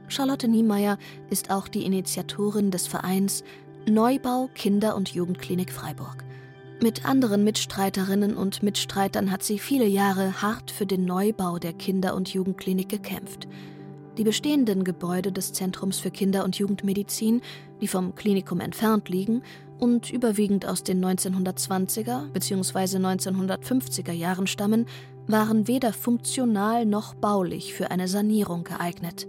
Charlotte 0.08 0.48
Niemeyer 0.48 0.98
ist 1.30 1.50
auch 1.50 1.66
die 1.66 1.86
Initiatorin 1.86 2.70
des 2.70 2.86
Vereins 2.86 3.42
Neubau 3.88 4.50
Kinder- 4.54 4.96
und 4.96 5.14
Jugendklinik 5.14 5.72
Freiburg. 5.72 6.24
Mit 6.82 7.06
anderen 7.06 7.42
Mitstreiterinnen 7.42 8.36
und 8.36 8.62
Mitstreitern 8.62 9.30
hat 9.30 9.42
sie 9.42 9.58
viele 9.58 9.86
Jahre 9.86 10.42
hart 10.42 10.70
für 10.70 10.84
den 10.84 11.06
Neubau 11.06 11.58
der 11.58 11.72
Kinder- 11.72 12.14
und 12.14 12.28
Jugendklinik 12.28 12.90
gekämpft. 12.90 13.48
Die 14.18 14.24
bestehenden 14.24 14.82
Gebäude 14.82 15.30
des 15.30 15.52
Zentrums 15.52 15.98
für 15.98 16.10
Kinder- 16.10 16.44
und 16.44 16.56
Jugendmedizin, 16.56 17.42
die 17.82 17.88
vom 17.88 18.14
Klinikum 18.14 18.60
entfernt 18.60 19.10
liegen 19.10 19.42
und 19.78 20.10
überwiegend 20.10 20.64
aus 20.64 20.82
den 20.82 21.04
1920er 21.04 22.30
bzw. 22.32 22.96
1950er 22.96 24.12
Jahren 24.12 24.46
stammen, 24.46 24.86
waren 25.26 25.68
weder 25.68 25.92
funktional 25.92 26.86
noch 26.86 27.14
baulich 27.14 27.74
für 27.74 27.90
eine 27.90 28.08
Sanierung 28.08 28.64
geeignet. 28.64 29.28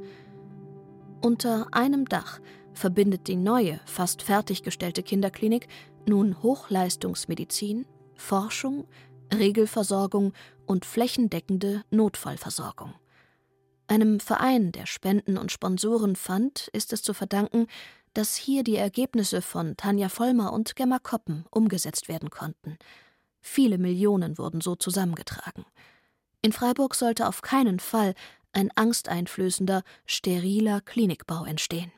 Unter 1.22 1.68
einem 1.72 2.06
Dach 2.06 2.40
verbindet 2.74 3.28
die 3.28 3.36
neue, 3.36 3.82
fast 3.86 4.22
fertiggestellte 4.22 5.04
Kinderklinik 5.04 5.68
nun 6.08 6.42
Hochleistungsmedizin, 6.42 7.86
Forschung, 8.16 8.86
Regelversorgung 9.34 10.32
und 10.66 10.86
flächendeckende 10.86 11.84
Notfallversorgung. 11.90 12.94
Einem 13.88 14.20
Verein, 14.20 14.72
der 14.74 14.86
Spenden 14.86 15.38
und 15.38 15.52
Sponsoren 15.52 16.16
fand, 16.16 16.68
ist 16.74 16.92
es 16.92 17.02
zu 17.02 17.14
verdanken, 17.14 17.68
dass 18.14 18.36
hier 18.36 18.64
die 18.64 18.76
Ergebnisse 18.76 19.42
von 19.42 19.78
Tanja 19.78 20.10
Vollmer 20.10 20.52
und 20.52 20.76
Gemma 20.76 21.00
Koppen 21.00 21.46
umgesetzt 21.52 22.08
werden 22.08 22.30
konnten. 22.30 22.78
Viele 23.40 23.78
Millionen 23.78 24.38
wurden 24.38 24.60
so 24.60 24.76
zusammengetragen. 24.76 25.66
In 26.42 26.52
Freiburg 26.52 26.96
sollte 26.96 27.28
auf 27.28 27.42
keinen 27.42 27.80
Fall 27.80 28.14
ein 28.52 28.72
angsteinflößender, 28.76 29.84
steriler 30.06 30.82
Klinikbau 30.82 31.46
entstehen. 31.46 31.92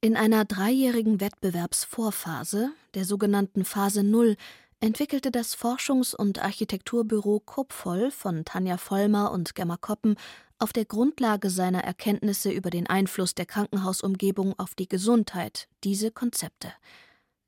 In 0.00 0.16
einer 0.16 0.44
dreijährigen 0.44 1.20
Wettbewerbsvorphase, 1.20 2.70
der 2.94 3.04
sogenannten 3.04 3.64
Phase 3.64 4.02
Null, 4.04 4.36
entwickelte 4.80 5.30
das 5.30 5.56
Forschungs- 5.56 6.14
und 6.14 6.38
Architekturbüro 6.38 7.40
Kopfvoll 7.40 8.10
von 8.10 8.44
Tanja 8.44 8.76
Vollmer 8.76 9.32
und 9.32 9.54
Gemma 9.54 9.76
Koppen 9.76 10.16
auf 10.58 10.72
der 10.72 10.84
Grundlage 10.84 11.50
seiner 11.50 11.84
Erkenntnisse 11.84 12.50
über 12.50 12.70
den 12.70 12.86
Einfluss 12.86 13.34
der 13.34 13.46
Krankenhausumgebung 13.46 14.58
auf 14.58 14.74
die 14.74 14.88
Gesundheit 14.88 15.68
diese 15.84 16.10
Konzepte. 16.10 16.72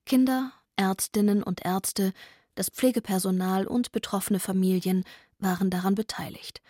Kinder, 0.05 0.53
Ärztinnen 0.77 1.43
und 1.43 1.65
Ärzte, 1.65 2.13
das 2.55 2.71
Pflegepersonal 2.71 3.67
und 3.67 3.93
betroffene 3.93 4.41
Familien 4.41 5.05
waren 5.39 5.71
daran 5.71 5.95
beteiligt. 5.95 6.61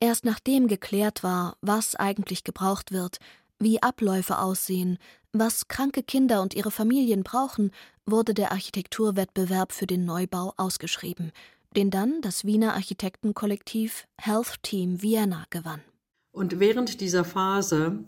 Erst 0.00 0.24
nachdem 0.24 0.68
geklärt 0.68 1.22
war, 1.22 1.56
was 1.60 1.94
eigentlich 1.96 2.44
gebraucht 2.44 2.92
wird, 2.92 3.18
wie 3.58 3.82
Abläufe 3.82 4.38
aussehen, 4.38 4.98
was 5.32 5.68
kranke 5.68 6.02
Kinder 6.02 6.42
und 6.42 6.54
ihre 6.54 6.70
Familien 6.70 7.22
brauchen, 7.22 7.70
wurde 8.04 8.34
der 8.34 8.52
Architekturwettbewerb 8.52 9.72
für 9.72 9.86
den 9.86 10.04
Neubau 10.04 10.52
ausgeschrieben, 10.56 11.32
den 11.76 11.90
dann 11.90 12.20
das 12.20 12.44
Wiener 12.44 12.74
Architektenkollektiv 12.74 14.06
Health 14.18 14.62
Team 14.62 15.02
Vienna 15.02 15.44
gewann. 15.50 15.80
Und 16.30 16.60
während 16.60 17.00
dieser 17.00 17.24
Phase 17.24 18.04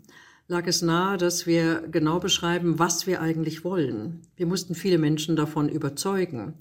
lag 0.49 0.66
es 0.66 0.83
nahe, 0.83 1.16
dass 1.16 1.47
wir 1.47 1.87
genau 1.90 2.21
beschreiben, 2.21 2.78
was 2.78 3.06
wir 3.06 3.21
eigentlich 3.21 3.64
wollen. 3.64 4.23
Wir 4.37 4.47
mussten 4.47 4.75
viele 4.75 4.99
Menschen 4.99 5.37
davon 5.37 5.68
überzeugen, 5.68 6.54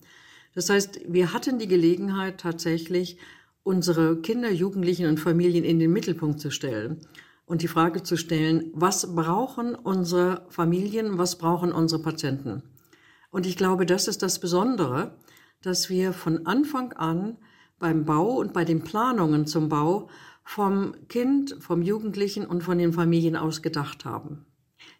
Das 0.55 0.69
heißt, 0.69 1.01
wir 1.07 1.33
hatten 1.33 1.57
die 1.57 1.67
Gelegenheit 1.67 2.39
tatsächlich, 2.39 3.17
unsere 3.63 4.17
Kinder, 4.21 4.51
Jugendlichen 4.51 5.07
und 5.07 5.19
Familien 5.19 5.63
in 5.63 5.79
den 5.79 5.91
Mittelpunkt 5.91 6.39
zu 6.39 6.51
stellen 6.51 7.01
und 7.45 7.61
die 7.61 7.67
Frage 7.67 8.03
zu 8.03 8.17
stellen, 8.17 8.71
was 8.73 9.15
brauchen 9.15 9.73
unsere 9.73 10.45
Familien, 10.49 11.17
was 11.17 11.37
brauchen 11.37 11.71
unsere 11.71 12.01
Patienten? 12.01 12.61
Und 13.31 13.47
ich 13.47 13.57
glaube, 13.57 13.85
das 13.85 14.07
ist 14.07 14.21
das 14.21 14.39
Besondere, 14.39 15.17
dass 15.63 15.89
wir 15.89 16.13
von 16.13 16.45
Anfang 16.45 16.93
an 16.93 17.37
beim 17.79 18.05
Bau 18.05 18.37
und 18.37 18.53
bei 18.53 18.65
den 18.65 18.83
Planungen 18.83 19.47
zum 19.47 19.69
Bau 19.69 20.09
vom 20.43 20.93
Kind, 21.07 21.55
vom 21.59 21.81
Jugendlichen 21.81 22.45
und 22.45 22.61
von 22.61 22.77
den 22.77 22.93
Familien 22.93 23.35
aus 23.35 23.61
gedacht 23.61 24.05
haben. 24.05 24.45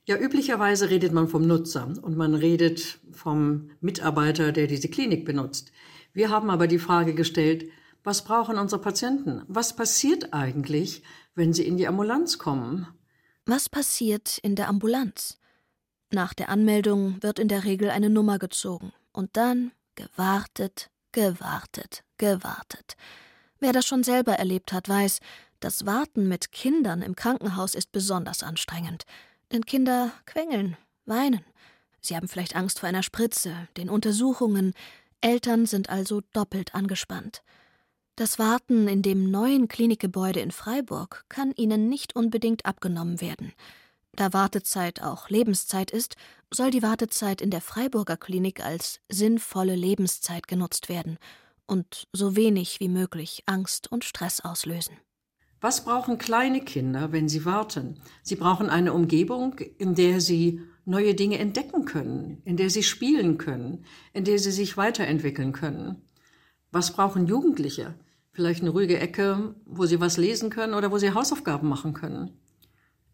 Ja, 0.06 0.18
üblicherweise 0.18 0.90
redet 0.90 1.14
man 1.14 1.28
vom 1.28 1.46
Nutzer 1.46 1.94
und 2.02 2.18
man 2.18 2.36
redet 2.36 3.00
vom 3.12 3.70
Mitarbeiter, 3.80 4.52
der 4.52 4.68
diese 4.68 4.90
Klinik 4.90 5.26
benutzt. 5.26 5.72
Wir 6.14 6.30
haben 6.30 6.50
aber 6.50 6.68
die 6.68 6.80
Frage 6.80 7.14
gestellt, 7.14 7.70
was 8.04 8.24
brauchen 8.24 8.58
unsere 8.58 8.82
Patienten? 8.82 9.44
Was 9.48 9.76
passiert 9.76 10.34
eigentlich, 10.34 11.04
wenn 11.36 11.54
sie 11.54 11.66
in 11.66 11.78
die 11.78 11.88
Ambulanz 11.88 12.38
kommen? 12.38 12.88
Was 13.46 13.70
passiert 13.70 14.40
in 14.40 14.56
der 14.56 14.68
Ambulanz? 14.68 15.40
Nach 16.12 16.34
der 16.34 16.50
Anmeldung 16.50 17.22
wird 17.22 17.40
in 17.40 17.48
der 17.48 17.64
Regel 17.64 17.90
eine 17.90 18.10
Nummer 18.10 18.40
gezogen 18.40 18.92
und 19.14 19.36
dann 19.38 19.72
gewartet, 19.96 20.90
gewartet, 21.12 22.04
gewartet. 22.18 22.96
Wer 23.60 23.74
das 23.74 23.86
schon 23.86 24.04
selber 24.04 24.34
erlebt 24.34 24.74
hat, 24.74 24.90
weiß, 24.90 25.20
das 25.60 25.86
Warten 25.86 26.28
mit 26.28 26.52
Kindern 26.52 27.02
im 27.02 27.16
Krankenhaus 27.16 27.76
ist 27.76 27.92
besonders 27.92 28.44
anstrengend. 28.44 29.06
Denn 29.52 29.66
Kinder 29.66 30.12
quengeln, 30.26 30.76
weinen. 31.06 31.46
Sie 32.02 32.16
haben 32.16 32.28
vielleicht 32.28 32.56
Angst 32.56 32.80
vor 32.80 32.90
einer 32.90 33.04
Spritze, 33.04 33.70
den 33.78 33.90
Untersuchungen. 33.90 34.74
Eltern 35.22 35.66
sind 35.66 35.90
also 35.90 36.22
doppelt 36.34 36.76
angespannt. 36.76 37.44
Das 38.16 38.38
Warten 38.38 38.88
in 38.88 39.02
dem 39.02 39.32
neuen 39.32 39.68
Klinikgebäude 39.68 40.42
in 40.42 40.52
Freiburg 40.52 41.24
kann 41.30 41.54
ihnen 41.56 41.88
nicht 41.88 42.16
unbedingt 42.16 42.66
abgenommen 42.66 43.22
werden. 43.22 43.54
Da 44.16 44.32
Wartezeit 44.32 45.02
auch 45.02 45.30
Lebenszeit 45.30 45.90
ist, 45.90 46.16
soll 46.52 46.70
die 46.70 46.84
Wartezeit 46.84 47.42
in 47.42 47.50
der 47.50 47.62
Freiburger 47.62 48.16
Klinik 48.16 48.64
als 48.64 49.00
sinnvolle 49.10 49.76
Lebenszeit 49.76 50.48
genutzt 50.48 50.88
werden 50.88 51.18
und 51.66 52.08
so 52.14 52.36
wenig 52.36 52.80
wie 52.80 52.90
möglich 52.90 53.44
Angst 53.48 53.92
und 53.92 54.04
Stress 54.04 54.40
auslösen. 54.42 54.96
Was 55.62 55.84
brauchen 55.86 56.18
kleine 56.18 56.62
Kinder, 56.62 57.12
wenn 57.12 57.28
sie 57.28 57.46
warten? 57.46 58.02
Sie 58.22 58.36
brauchen 58.36 58.70
eine 58.70 58.94
Umgebung, 58.94 59.58
in 59.78 59.96
der 59.96 60.22
sie 60.22 60.62
neue 60.86 61.16
Dinge 61.16 61.40
entdecken 61.40 61.86
können, 61.86 62.42
in 62.44 62.58
der 62.58 62.70
sie 62.70 62.84
spielen 62.84 63.38
können, 63.38 63.86
in 64.12 64.26
der 64.26 64.38
sie 64.40 64.52
sich 64.52 64.78
weiterentwickeln 64.78 65.54
können. 65.54 66.02
Was 66.72 66.92
brauchen 66.92 67.28
Jugendliche? 67.28 67.96
Vielleicht 68.32 68.62
eine 68.62 68.72
ruhige 68.72 69.00
Ecke, 69.00 69.56
wo 69.66 69.86
sie 69.86 70.02
was 70.02 70.18
lesen 70.18 70.50
können 70.50 70.74
oder 70.74 70.92
wo 70.92 70.98
sie 70.98 71.14
Hausaufgaben 71.14 71.70
machen 71.70 71.94
können. 71.94 72.38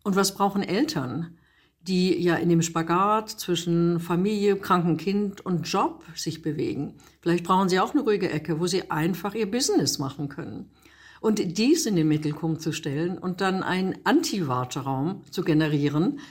Und 0.09 0.15
was 0.15 0.33
brauchen 0.33 0.63
Eltern, 0.63 1.37
die 1.81 2.19
ja 2.19 2.33
in 2.33 2.49
dem 2.49 2.63
Spagat 2.63 3.29
zwischen 3.29 3.99
Familie, 3.99 4.55
kranken 4.55 4.97
Kind 4.97 5.45
und 5.45 5.71
Job 5.71 6.03
sich 6.15 6.41
bewegen? 6.41 6.95
Vielleicht 7.21 7.43
brauchen 7.43 7.69
sie 7.69 7.79
auch 7.79 7.93
eine 7.93 8.01
ruhige 8.01 8.31
Ecke, 8.31 8.59
wo 8.59 8.65
sie 8.65 8.89
einfach 8.89 9.35
ihr 9.35 9.51
Business 9.51 9.99
machen 9.99 10.27
können. 10.27 10.71
Und 11.21 11.59
dies 11.59 11.85
in 11.85 11.95
den 11.95 12.07
Mittelpunkt 12.07 12.59
zu 12.59 12.71
stellen 12.71 13.19
und 13.19 13.39
dann 13.39 13.61
einen 13.61 13.99
Anti-Warteraum 14.03 15.21
zu 15.29 15.43
generieren, 15.43 16.21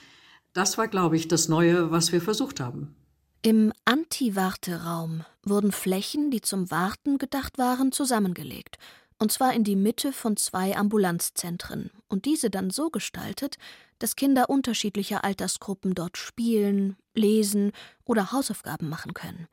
das 0.54 0.76
war, 0.76 0.88
glaube 0.88 1.14
ich, 1.14 1.28
das 1.28 1.48
Neue, 1.48 1.92
was 1.92 2.10
wir 2.10 2.20
versucht 2.20 2.58
haben. 2.58 2.96
Im 3.42 3.72
Anti-Warteraum 3.84 5.24
wurden 5.44 5.70
Flächen, 5.70 6.32
die 6.32 6.40
zum 6.40 6.72
Warten 6.72 7.18
gedacht 7.18 7.58
waren, 7.58 7.92
zusammengelegt, 7.92 8.76
und 9.18 9.32
zwar 9.32 9.52
in 9.52 9.64
die 9.64 9.76
Mitte 9.76 10.12
von 10.12 10.36
zwei 10.36 10.76
Ambulanzzentren, 10.76 11.90
und 12.08 12.24
diese 12.24 12.50
dann 12.50 12.70
so 12.70 12.90
gestaltet, 12.90 13.56
dass 13.98 14.16
Kinder 14.16 14.48
unterschiedlicher 14.48 15.24
Altersgruppen 15.24 15.94
dort 15.94 16.16
spielen, 16.16 16.96
lesen 17.14 17.72
oder 18.04 18.32
Hausaufgaben 18.32 18.88
machen 18.88 19.14
können. 19.14 19.48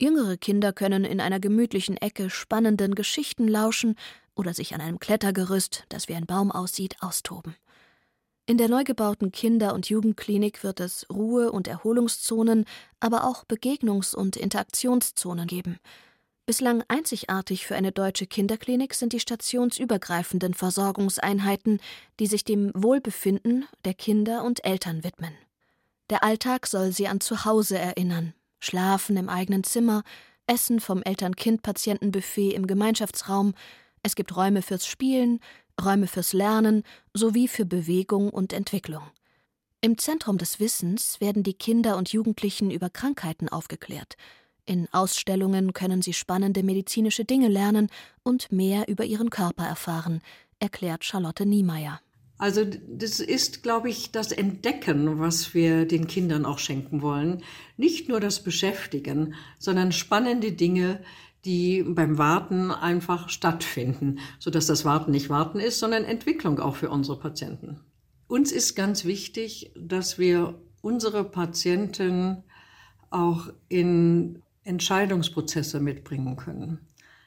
Jüngere 0.00 0.36
Kinder 0.36 0.72
können 0.72 1.04
in 1.04 1.20
einer 1.20 1.38
gemütlichen 1.38 1.96
Ecke 1.96 2.28
spannenden 2.28 2.94
Geschichten 2.96 3.46
lauschen 3.46 3.94
oder 4.34 4.52
sich 4.52 4.74
an 4.74 4.80
einem 4.80 4.98
Klettergerüst, 4.98 5.84
das 5.88 6.08
wie 6.08 6.14
ein 6.14 6.26
Baum 6.26 6.50
aussieht, 6.50 6.96
austoben. 7.00 7.54
In 8.46 8.58
der 8.58 8.68
neu 8.68 8.84
gebauten 8.84 9.32
Kinder- 9.32 9.72
und 9.72 9.88
Jugendklinik 9.88 10.64
wird 10.64 10.80
es 10.80 11.06
Ruhe- 11.08 11.50
und 11.50 11.66
Erholungszonen, 11.66 12.66
aber 13.00 13.24
auch 13.24 13.44
Begegnungs- 13.44 14.14
und 14.14 14.36
Interaktionszonen 14.36 15.46
geben. 15.46 15.78
Bislang 16.46 16.84
einzigartig 16.88 17.66
für 17.66 17.74
eine 17.74 17.90
deutsche 17.90 18.26
Kinderklinik 18.26 18.92
sind 18.92 19.14
die 19.14 19.20
stationsübergreifenden 19.20 20.52
Versorgungseinheiten, 20.52 21.80
die 22.20 22.26
sich 22.26 22.44
dem 22.44 22.70
Wohlbefinden 22.74 23.64
der 23.86 23.94
Kinder 23.94 24.44
und 24.44 24.62
Eltern 24.62 25.04
widmen. 25.04 25.32
Der 26.10 26.22
Alltag 26.22 26.66
soll 26.66 26.92
sie 26.92 27.08
an 27.08 27.20
Zuhause 27.20 27.78
erinnern, 27.78 28.34
Schlafen 28.60 29.16
im 29.16 29.30
eigenen 29.30 29.64
Zimmer, 29.64 30.02
Essen 30.46 30.80
vom 30.80 31.02
Eltern-Kind-Patientenbuffet 31.02 32.50
im 32.50 32.66
Gemeinschaftsraum, 32.66 33.54
es 34.02 34.14
gibt 34.14 34.36
Räume 34.36 34.60
fürs 34.60 34.86
Spielen, 34.86 35.40
Räume 35.82 36.06
fürs 36.06 36.34
Lernen 36.34 36.82
sowie 37.14 37.48
für 37.48 37.64
Bewegung 37.64 38.28
und 38.28 38.52
Entwicklung. 38.52 39.04
Im 39.80 39.96
Zentrum 39.96 40.36
des 40.36 40.60
Wissens 40.60 41.22
werden 41.22 41.42
die 41.42 41.54
Kinder 41.54 41.96
und 41.96 42.12
Jugendlichen 42.12 42.70
über 42.70 42.90
Krankheiten 42.90 43.48
aufgeklärt. 43.48 44.18
In 44.66 44.88
Ausstellungen 44.92 45.74
können 45.74 46.00
sie 46.00 46.14
spannende 46.14 46.62
medizinische 46.62 47.24
Dinge 47.24 47.48
lernen 47.48 47.88
und 48.22 48.50
mehr 48.50 48.88
über 48.88 49.04
ihren 49.04 49.30
Körper 49.30 49.64
erfahren, 49.64 50.22
erklärt 50.58 51.04
Charlotte 51.04 51.44
Niemeyer. 51.44 52.00
Also 52.38 52.64
das 52.64 53.20
ist, 53.20 53.62
glaube 53.62 53.90
ich, 53.90 54.10
das 54.10 54.32
Entdecken, 54.32 55.20
was 55.20 55.54
wir 55.54 55.86
den 55.86 56.06
Kindern 56.06 56.44
auch 56.44 56.58
schenken 56.58 57.00
wollen. 57.00 57.42
Nicht 57.76 58.08
nur 58.08 58.20
das 58.20 58.42
Beschäftigen, 58.42 59.34
sondern 59.58 59.92
spannende 59.92 60.52
Dinge, 60.52 61.00
die 61.44 61.82
beim 61.82 62.18
Warten 62.18 62.70
einfach 62.70 63.28
stattfinden, 63.28 64.18
sodass 64.38 64.66
das 64.66 64.84
Warten 64.84 65.10
nicht 65.10 65.28
Warten 65.28 65.60
ist, 65.60 65.78
sondern 65.78 66.04
Entwicklung 66.04 66.58
auch 66.58 66.76
für 66.76 66.90
unsere 66.90 67.18
Patienten. 67.18 67.80
Uns 68.26 68.50
ist 68.50 68.74
ganz 68.74 69.04
wichtig, 69.04 69.70
dass 69.76 70.18
wir 70.18 70.58
unsere 70.80 71.22
Patienten 71.24 72.42
auch 73.10 73.48
in 73.68 74.42
Entscheidungsprozesse 74.64 75.80
mitbringen 75.80 76.36
können. 76.36 76.80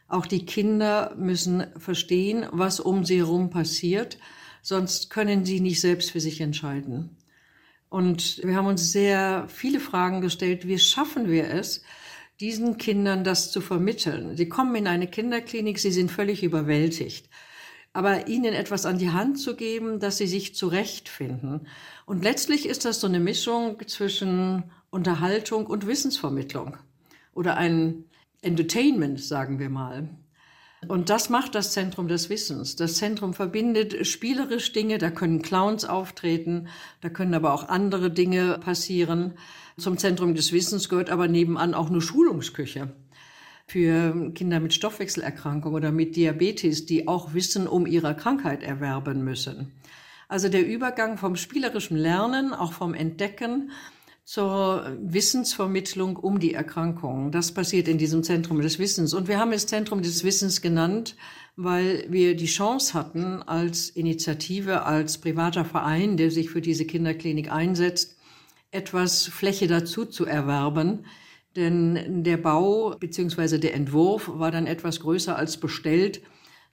Auch 0.07 0.25
die 0.25 0.45
Kinder 0.45 1.15
müssen 1.17 1.65
verstehen, 1.77 2.45
was 2.51 2.79
um 2.79 3.05
sie 3.05 3.17
herum 3.17 3.49
passiert, 3.49 4.17
sonst 4.61 5.09
können 5.09 5.45
sie 5.45 5.59
nicht 5.59 5.81
selbst 5.81 6.11
für 6.11 6.19
sich 6.19 6.41
entscheiden. 6.41 7.17
Und 7.89 8.41
wir 8.43 8.55
haben 8.55 8.67
uns 8.67 8.91
sehr 8.91 9.45
viele 9.47 9.79
Fragen 9.79 10.21
gestellt, 10.21 10.67
wie 10.67 10.79
schaffen 10.79 11.29
wir 11.29 11.49
es, 11.49 11.83
diesen 12.39 12.77
Kindern 12.77 13.23
das 13.23 13.51
zu 13.51 13.61
vermitteln. 13.61 14.37
Sie 14.37 14.49
kommen 14.49 14.75
in 14.75 14.87
eine 14.87 15.07
Kinderklinik, 15.07 15.79
sie 15.79 15.91
sind 15.91 16.11
völlig 16.11 16.43
überwältigt. 16.43 17.29
Aber 17.93 18.27
ihnen 18.27 18.53
etwas 18.53 18.85
an 18.85 18.99
die 18.99 19.09
Hand 19.09 19.39
zu 19.39 19.55
geben, 19.55 19.99
dass 19.99 20.17
sie 20.17 20.27
sich 20.27 20.53
zurechtfinden. 20.53 21.67
Und 22.05 22.23
letztlich 22.23 22.67
ist 22.67 22.85
das 22.85 22.99
so 22.99 23.07
eine 23.07 23.19
Mischung 23.19 23.81
zwischen 23.87 24.63
Unterhaltung 24.91 25.65
und 25.65 25.87
Wissensvermittlung. 25.87 26.77
Oder 27.37 27.55
ein 27.55 28.05
Entertainment, 28.41 29.21
sagen 29.21 29.59
wir 29.59 29.69
mal. 29.69 30.09
Und 30.87 31.11
das 31.11 31.29
macht 31.29 31.53
das 31.53 31.71
Zentrum 31.71 32.07
des 32.07 32.31
Wissens. 32.31 32.75
Das 32.75 32.95
Zentrum 32.95 33.35
verbindet 33.35 34.07
spielerisch 34.07 34.71
Dinge, 34.73 34.97
da 34.97 35.11
können 35.11 35.43
Clowns 35.43 35.85
auftreten, 35.85 36.67
da 37.01 37.09
können 37.09 37.35
aber 37.35 37.53
auch 37.53 37.69
andere 37.69 38.09
Dinge 38.09 38.57
passieren. 38.57 39.33
Zum 39.77 39.99
Zentrum 39.99 40.33
des 40.33 40.51
Wissens 40.51 40.89
gehört 40.89 41.11
aber 41.11 41.27
nebenan 41.27 41.75
auch 41.75 41.91
eine 41.91 42.01
Schulungsküche 42.01 42.91
für 43.67 44.31
Kinder 44.33 44.59
mit 44.59 44.73
Stoffwechselerkrankung 44.73 45.75
oder 45.75 45.91
mit 45.91 46.15
Diabetes, 46.15 46.87
die 46.87 47.07
auch 47.07 47.35
Wissen 47.35 47.67
um 47.67 47.85
ihre 47.85 48.15
Krankheit 48.15 48.63
erwerben 48.63 49.23
müssen. 49.23 49.73
Also 50.27 50.49
der 50.49 50.65
Übergang 50.65 51.17
vom 51.17 51.35
spielerischen 51.35 51.97
Lernen, 51.97 52.53
auch 52.53 52.73
vom 52.73 52.95
Entdecken 52.95 53.69
zur 54.27 54.97
Wissensvermittlung 54.99 56.17
um 56.17 56.37
die 56.41 56.53
Erkrankung. 56.53 57.31
Das 57.31 57.53
passiert 57.53 57.87
in 57.87 57.97
diesem 57.97 58.23
Zentrum 58.23 58.59
des 58.59 58.77
Wissens. 58.77 59.13
Und 59.13 59.29
wir 59.29 59.39
haben 59.39 59.53
es 59.53 59.67
Zentrum 59.67 60.01
des 60.01 60.25
Wissens 60.25 60.61
genannt, 60.61 61.15
weil 61.55 62.05
wir 62.09 62.35
die 62.35 62.45
Chance 62.45 62.93
hatten, 62.93 63.41
als 63.41 63.89
Initiative, 63.89 64.83
als 64.83 65.19
privater 65.19 65.63
Verein, 65.63 66.17
der 66.17 66.29
sich 66.29 66.49
für 66.49 66.59
diese 66.59 66.83
Kinderklinik 66.83 67.49
einsetzt, 67.49 68.17
etwas 68.69 69.27
Fläche 69.27 69.67
dazu 69.67 70.03
zu 70.03 70.25
erwerben. 70.25 71.05
Denn 71.55 72.25
der 72.25 72.35
Bau 72.35 72.97
bzw. 72.99 73.59
der 73.59 73.75
Entwurf 73.75 74.29
war 74.33 74.51
dann 74.51 74.67
etwas 74.67 74.99
größer 74.99 75.37
als 75.37 75.55
bestellt 75.55 76.19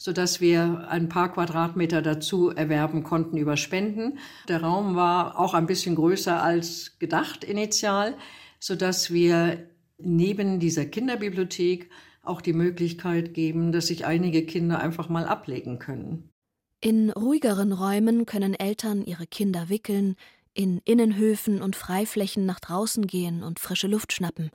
sodass 0.04 0.38
wir 0.38 0.86
ein 0.90 1.08
paar 1.08 1.32
Quadratmeter 1.32 2.02
dazu 2.02 2.50
erwerben 2.50 3.04
konnten 3.04 3.38
über 3.38 3.56
Spenden. 3.56 4.18
Der 4.48 4.62
Raum 4.62 4.96
war 4.96 5.38
auch 5.38 5.54
ein 5.54 5.64
bisschen 5.64 5.94
größer 5.94 6.42
als 6.42 6.98
gedacht 6.98 7.42
initial, 7.42 8.14
sodass 8.60 9.14
wir 9.14 9.66
neben 9.96 10.60
dieser 10.60 10.84
Kinderbibliothek 10.84 11.88
auch 12.22 12.42
die 12.42 12.52
Möglichkeit 12.52 13.32
geben, 13.32 13.72
dass 13.72 13.86
sich 13.86 14.04
einige 14.04 14.44
Kinder 14.44 14.78
einfach 14.78 15.08
mal 15.08 15.24
ablegen 15.24 15.78
können. 15.78 16.28
In 16.82 17.08
ruhigeren 17.08 17.72
Räumen 17.72 18.26
können 18.26 18.52
Eltern 18.52 19.06
ihre 19.06 19.26
Kinder 19.26 19.70
wickeln, 19.70 20.16
in 20.52 20.82
Innenhöfen 20.84 21.62
und 21.62 21.76
Freiflächen 21.76 22.44
nach 22.44 22.60
draußen 22.60 23.06
gehen 23.06 23.42
und 23.42 23.58
frische 23.58 23.86
Luft 23.86 24.12
schnappen. 24.12 24.50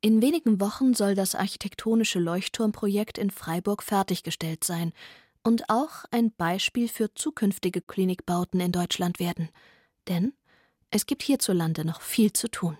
In 0.00 0.22
wenigen 0.22 0.60
Wochen 0.60 0.94
soll 0.94 1.14
das 1.14 1.34
architektonische 1.34 2.18
Leuchtturmprojekt 2.18 3.18
in 3.18 3.30
Freiburg 3.30 3.82
fertiggestellt 3.82 4.62
sein 4.62 4.92
und 5.42 5.68
auch 5.68 6.04
ein 6.10 6.32
Beispiel 6.32 6.88
für 6.88 7.12
zukünftige 7.14 7.80
Klinikbauten 7.80 8.60
in 8.60 8.72
Deutschland 8.72 9.18
werden. 9.18 9.48
Denn 10.08 10.32
es 10.90 11.06
gibt 11.06 11.22
hierzulande 11.22 11.84
noch 11.84 12.00
viel 12.00 12.32
zu 12.32 12.48
tun. 12.48 12.78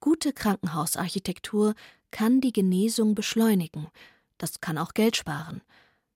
Gute 0.00 0.32
Krankenhausarchitektur 0.32 1.74
kann 2.10 2.40
die 2.40 2.52
Genesung 2.52 3.14
beschleunigen, 3.14 3.88
das 4.38 4.60
kann 4.60 4.78
auch 4.78 4.94
Geld 4.94 5.16
sparen. 5.16 5.62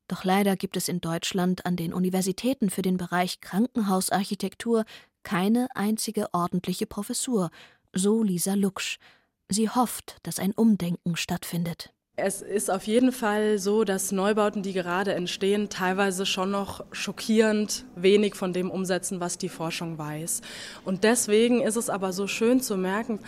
Doch 0.09 0.25
leider 0.25 0.57
gibt 0.57 0.77
es 0.77 0.89
in 0.89 1.01
Deutschland 1.01 1.67
an 1.67 1.77
den 1.77 1.93
Universitäten 1.93 2.71
für 2.71 2.83
den 2.83 2.97
Bereich 2.97 3.41
Krankenhausarchitektur 3.41 4.85
keine 5.23 5.69
einzige 5.75 6.33
ordentliche 6.33 6.87
Professur, 6.87 7.51
so 7.93 8.23
Lisa 8.23 8.55
Luksch. 8.55 8.99
Sie 9.51 9.69
hofft, 9.69 10.17
dass 10.23 10.39
ein 10.39 10.53
Umdenken 10.53 11.17
stattfindet. 11.17 11.93
Es 12.17 12.43
ist 12.43 12.71
auf 12.71 12.87
jeden 12.87 13.11
Fall 13.11 13.59
so, 13.59 13.83
dass 13.83 14.13
Neubauten, 14.13 14.63
die 14.63 14.73
gerade 14.73 15.15
entstehen, 15.15 15.69
teilweise 15.69 16.27
schon 16.27 16.53
noch 16.53 16.85
schockierend 16.93 17.85
wenig 17.97 18.37
von 18.37 18.53
dem 18.53 18.71
umsetzen, 18.71 19.19
was 19.19 19.37
die 19.37 19.49
Forschung 19.49 19.99
weiß. 19.99 20.41
Und 20.85 21.03
deswegen 21.03 21.61
ist 21.61 21.75
es 21.75 21.91
aber 21.91 22.13
so 22.13 22.29
schön 22.29 22.61
zu 22.61 22.77
merken, 22.77 23.19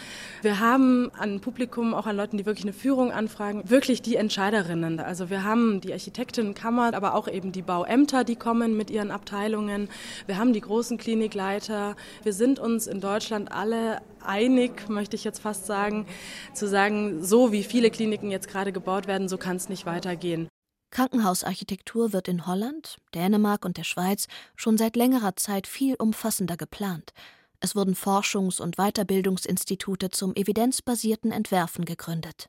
wir 0.40 0.60
haben 0.60 1.10
an 1.18 1.40
Publikum, 1.40 1.94
auch 1.94 2.06
an 2.06 2.16
Leuten, 2.16 2.38
die 2.38 2.46
wirklich 2.46 2.64
eine 2.64 2.72
Führung 2.72 3.10
anfragen, 3.10 3.68
wirklich 3.68 4.02
die 4.02 4.14
Entscheiderinnen. 4.14 5.00
Also 5.00 5.30
wir 5.30 5.42
haben 5.42 5.80
die 5.80 5.92
Architektinnenkammer, 5.92 6.94
aber 6.94 7.16
auch 7.16 7.26
eben 7.26 7.50
die 7.50 7.62
Bauämter, 7.62 8.22
die 8.22 8.36
kommen 8.36 8.76
mit 8.76 8.90
ihren 8.90 9.10
Abteilungen. 9.10 9.88
Wir 10.26 10.38
haben 10.38 10.52
die 10.52 10.60
großen 10.60 10.96
Klinikleiter. 10.96 11.96
Wir 12.22 12.32
sind 12.32 12.60
uns 12.60 12.86
in 12.86 13.00
Deutschland 13.00 13.50
alle 13.50 14.00
einig, 14.26 14.88
möchte 14.88 15.16
ich 15.16 15.24
jetzt 15.24 15.40
fast 15.40 15.66
sagen, 15.66 16.06
zu 16.54 16.68
sagen, 16.68 17.22
so 17.24 17.52
wie 17.52 17.64
viele 17.64 17.90
Kliniken 17.90 18.30
jetzt 18.30 18.48
gerade 18.48 18.72
gebaut 18.72 19.06
werden, 19.06 19.28
so 19.28 19.38
kann 19.38 19.56
es 19.56 19.68
nicht 19.68 19.86
weitergehen. 19.86 20.48
Krankenhausarchitektur 20.90 22.12
wird 22.12 22.28
in 22.28 22.46
Holland, 22.46 22.96
Dänemark 23.14 23.64
und 23.64 23.76
der 23.76 23.84
Schweiz 23.84 24.28
schon 24.54 24.78
seit 24.78 24.96
längerer 24.96 25.36
Zeit 25.36 25.66
viel 25.66 25.96
umfassender 25.96 26.56
geplant. 26.56 27.12
Es 27.60 27.74
wurden 27.74 27.94
Forschungs- 27.94 28.60
und 28.60 28.76
Weiterbildungsinstitute 28.76 30.10
zum 30.10 30.34
evidenzbasierten 30.34 31.32
Entwerfen 31.32 31.84
gegründet. 31.84 32.48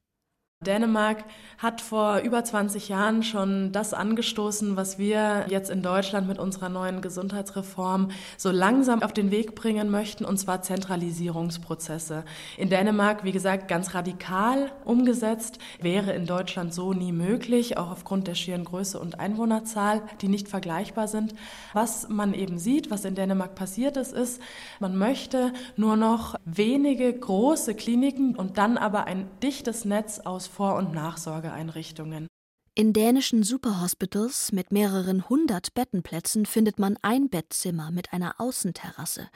Dänemark 0.66 1.24
hat 1.60 1.82
vor 1.82 2.18
über 2.20 2.44
20 2.44 2.90
Jahren 2.90 3.22
schon 3.22 3.72
das 3.72 3.94
angestoßen, 3.94 4.76
was 4.76 4.98
wir 4.98 5.46
jetzt 5.50 5.70
in 5.70 5.84
Deutschland 5.84 6.28
mit 6.28 6.40
unserer 6.40 6.70
neuen 6.70 7.02
Gesundheitsreform 7.02 8.10
so 8.38 8.50
langsam 8.50 9.04
auf 9.04 9.14
den 9.14 9.30
Weg 9.30 9.54
bringen 9.54 9.92
möchten, 9.92 10.26
und 10.26 10.38
zwar 10.38 10.64
Zentralisierungsprozesse. 10.64 12.24
In 12.58 12.72
Dänemark, 12.72 13.24
wie 13.24 13.32
gesagt, 13.32 13.68
ganz 13.68 13.94
radikal 13.94 14.72
umgesetzt, 14.84 15.60
wäre 15.80 16.14
in 16.14 16.26
Deutschland 16.26 16.74
so 16.74 16.92
nie 16.92 17.12
möglich, 17.12 17.78
auch 17.78 17.92
aufgrund 17.92 18.28
der 18.28 18.36
schieren 18.36 18.66
Größe 18.66 19.00
und 19.00 19.20
Einwohnerzahl, 19.20 20.02
die 20.22 20.28
nicht 20.28 20.48
vergleichbar 20.48 21.08
sind. 21.08 21.36
Was 21.74 22.10
man 22.10 22.34
eben 22.34 22.58
sieht, 22.58 22.90
was 22.90 23.06
in 23.06 23.14
Dänemark 23.14 23.54
passiert 23.54 23.96
ist, 23.96 24.12
ist, 24.12 24.42
man 24.80 24.98
möchte 24.98 25.54
nur 25.76 25.98
noch 25.98 26.36
wenige 26.46 27.14
große 27.14 27.76
Kliniken 27.76 28.36
und 28.36 28.58
dann 28.58 28.80
aber 28.80 29.06
ein 29.06 29.28
dichtes 29.44 29.86
Netz 29.86 30.20
aus 30.20 30.47
vor- 30.48 30.76
und 30.76 30.94
Nachsorgeeinrichtungen. 30.94 32.28
In 32.76 32.94
dänischen 32.94 33.42
Superhospitals 33.42 34.52
mit 34.52 34.72
mehreren 34.72 35.28
hundert 35.30 35.74
Bettenplätzen 35.74 36.46
findet 36.46 36.78
man 36.78 36.96
ein 37.02 37.30
Bettzimmer 37.30 37.90
mit 37.90 38.14
einer 38.14 38.40
Außenterrasse. 38.40 39.30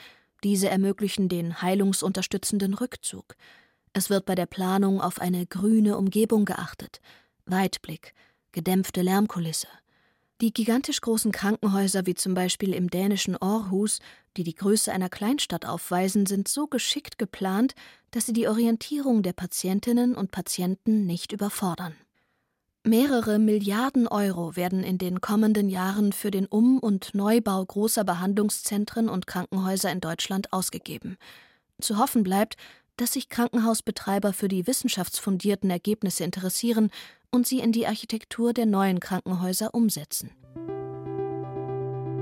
Diese 0.43 0.69
ermöglichen 0.69 1.27
den 1.27 1.61
heilungsunterstützenden 1.61 2.75
Rückzug. 2.75 3.35
Es 3.93 4.09
wird 4.09 4.25
bei 4.25 4.35
der 4.35 4.45
Planung 4.45 5.01
auf 5.01 5.19
eine 5.19 5.45
grüne 5.45 5.97
Umgebung 5.97 6.45
geachtet. 6.45 7.01
Weitblick, 7.45 8.13
gedämpfte 8.51 9.01
Lärmkulisse. 9.01 9.67
Die 10.41 10.51
gigantisch 10.51 11.01
großen 11.01 11.31
Krankenhäuser 11.31 12.07
wie 12.07 12.15
zum 12.15 12.33
Beispiel 12.33 12.73
im 12.73 12.89
dänischen 12.89 13.39
Aarhus, 13.39 13.99
die 14.37 14.43
die 14.43 14.55
Größe 14.55 14.91
einer 14.91 15.07
Kleinstadt 15.09 15.67
aufweisen, 15.67 16.25
sind 16.25 16.47
so 16.47 16.65
geschickt 16.65 17.19
geplant, 17.19 17.75
dass 18.09 18.25
sie 18.25 18.33
die 18.33 18.47
Orientierung 18.47 19.21
der 19.21 19.33
Patientinnen 19.33 20.15
und 20.15 20.31
Patienten 20.31 21.05
nicht 21.05 21.31
überfordern. 21.31 21.93
Mehrere 22.83 23.37
Milliarden 23.37 24.07
Euro 24.07 24.55
werden 24.55 24.83
in 24.83 24.97
den 24.97 25.21
kommenden 25.21 25.69
Jahren 25.69 26.11
für 26.11 26.31
den 26.31 26.47
Um- 26.47 26.79
und 26.79 27.13
Neubau 27.13 27.63
großer 27.63 28.03
Behandlungszentren 28.03 29.09
und 29.09 29.27
Krankenhäuser 29.27 29.91
in 29.91 30.01
Deutschland 30.01 30.51
ausgegeben. 30.51 31.17
Zu 31.79 31.99
hoffen 31.99 32.23
bleibt, 32.23 32.55
dass 33.01 33.13
sich 33.13 33.29
Krankenhausbetreiber 33.29 34.31
für 34.31 34.47
die 34.47 34.67
wissenschaftsfundierten 34.67 35.71
Ergebnisse 35.71 36.23
interessieren 36.23 36.91
und 37.31 37.47
sie 37.47 37.57
in 37.57 37.71
die 37.71 37.87
Architektur 37.87 38.53
der 38.53 38.67
neuen 38.67 38.99
Krankenhäuser 38.99 39.73
umsetzen. 39.73 40.29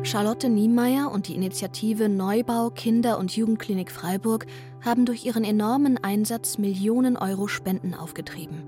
Charlotte 0.03 0.47
Niemeyer 0.47 1.11
und 1.11 1.27
die 1.27 1.35
Initiative 1.35 2.07
Neubau 2.07 2.69
Kinder- 2.69 3.19
und 3.19 3.35
Jugendklinik 3.35 3.91
Freiburg 3.91 4.45
haben 4.79 5.05
durch 5.05 5.25
ihren 5.25 5.43
enormen 5.43 6.01
Einsatz 6.01 6.57
Millionen 6.57 7.17
Euro 7.17 7.49
Spenden 7.49 7.93
aufgetrieben. 7.93 8.63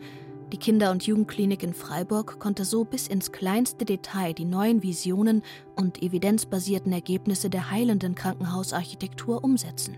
Die 0.52 0.58
Kinder- 0.58 0.91
und 0.91 1.08
Jugendklinik 1.08 1.63
in 1.63 1.74
Freiburg 1.74 2.41
konnte 2.41 2.65
so 2.65 2.84
bis 2.84 3.08
ins 3.08 3.32
kleinste 3.32 3.86
Detail 3.86 4.34
die 4.34 4.43
neuen 4.43 4.84
Visionen 4.84 5.43
und 5.78 6.04
evidenzbasierten 6.04 6.91
Ergebnisse 6.91 7.50
der 7.50 7.71
heilenden 7.71 8.15
Krankenhausarchitektur 8.15 9.45
umsetzen. 9.45 9.95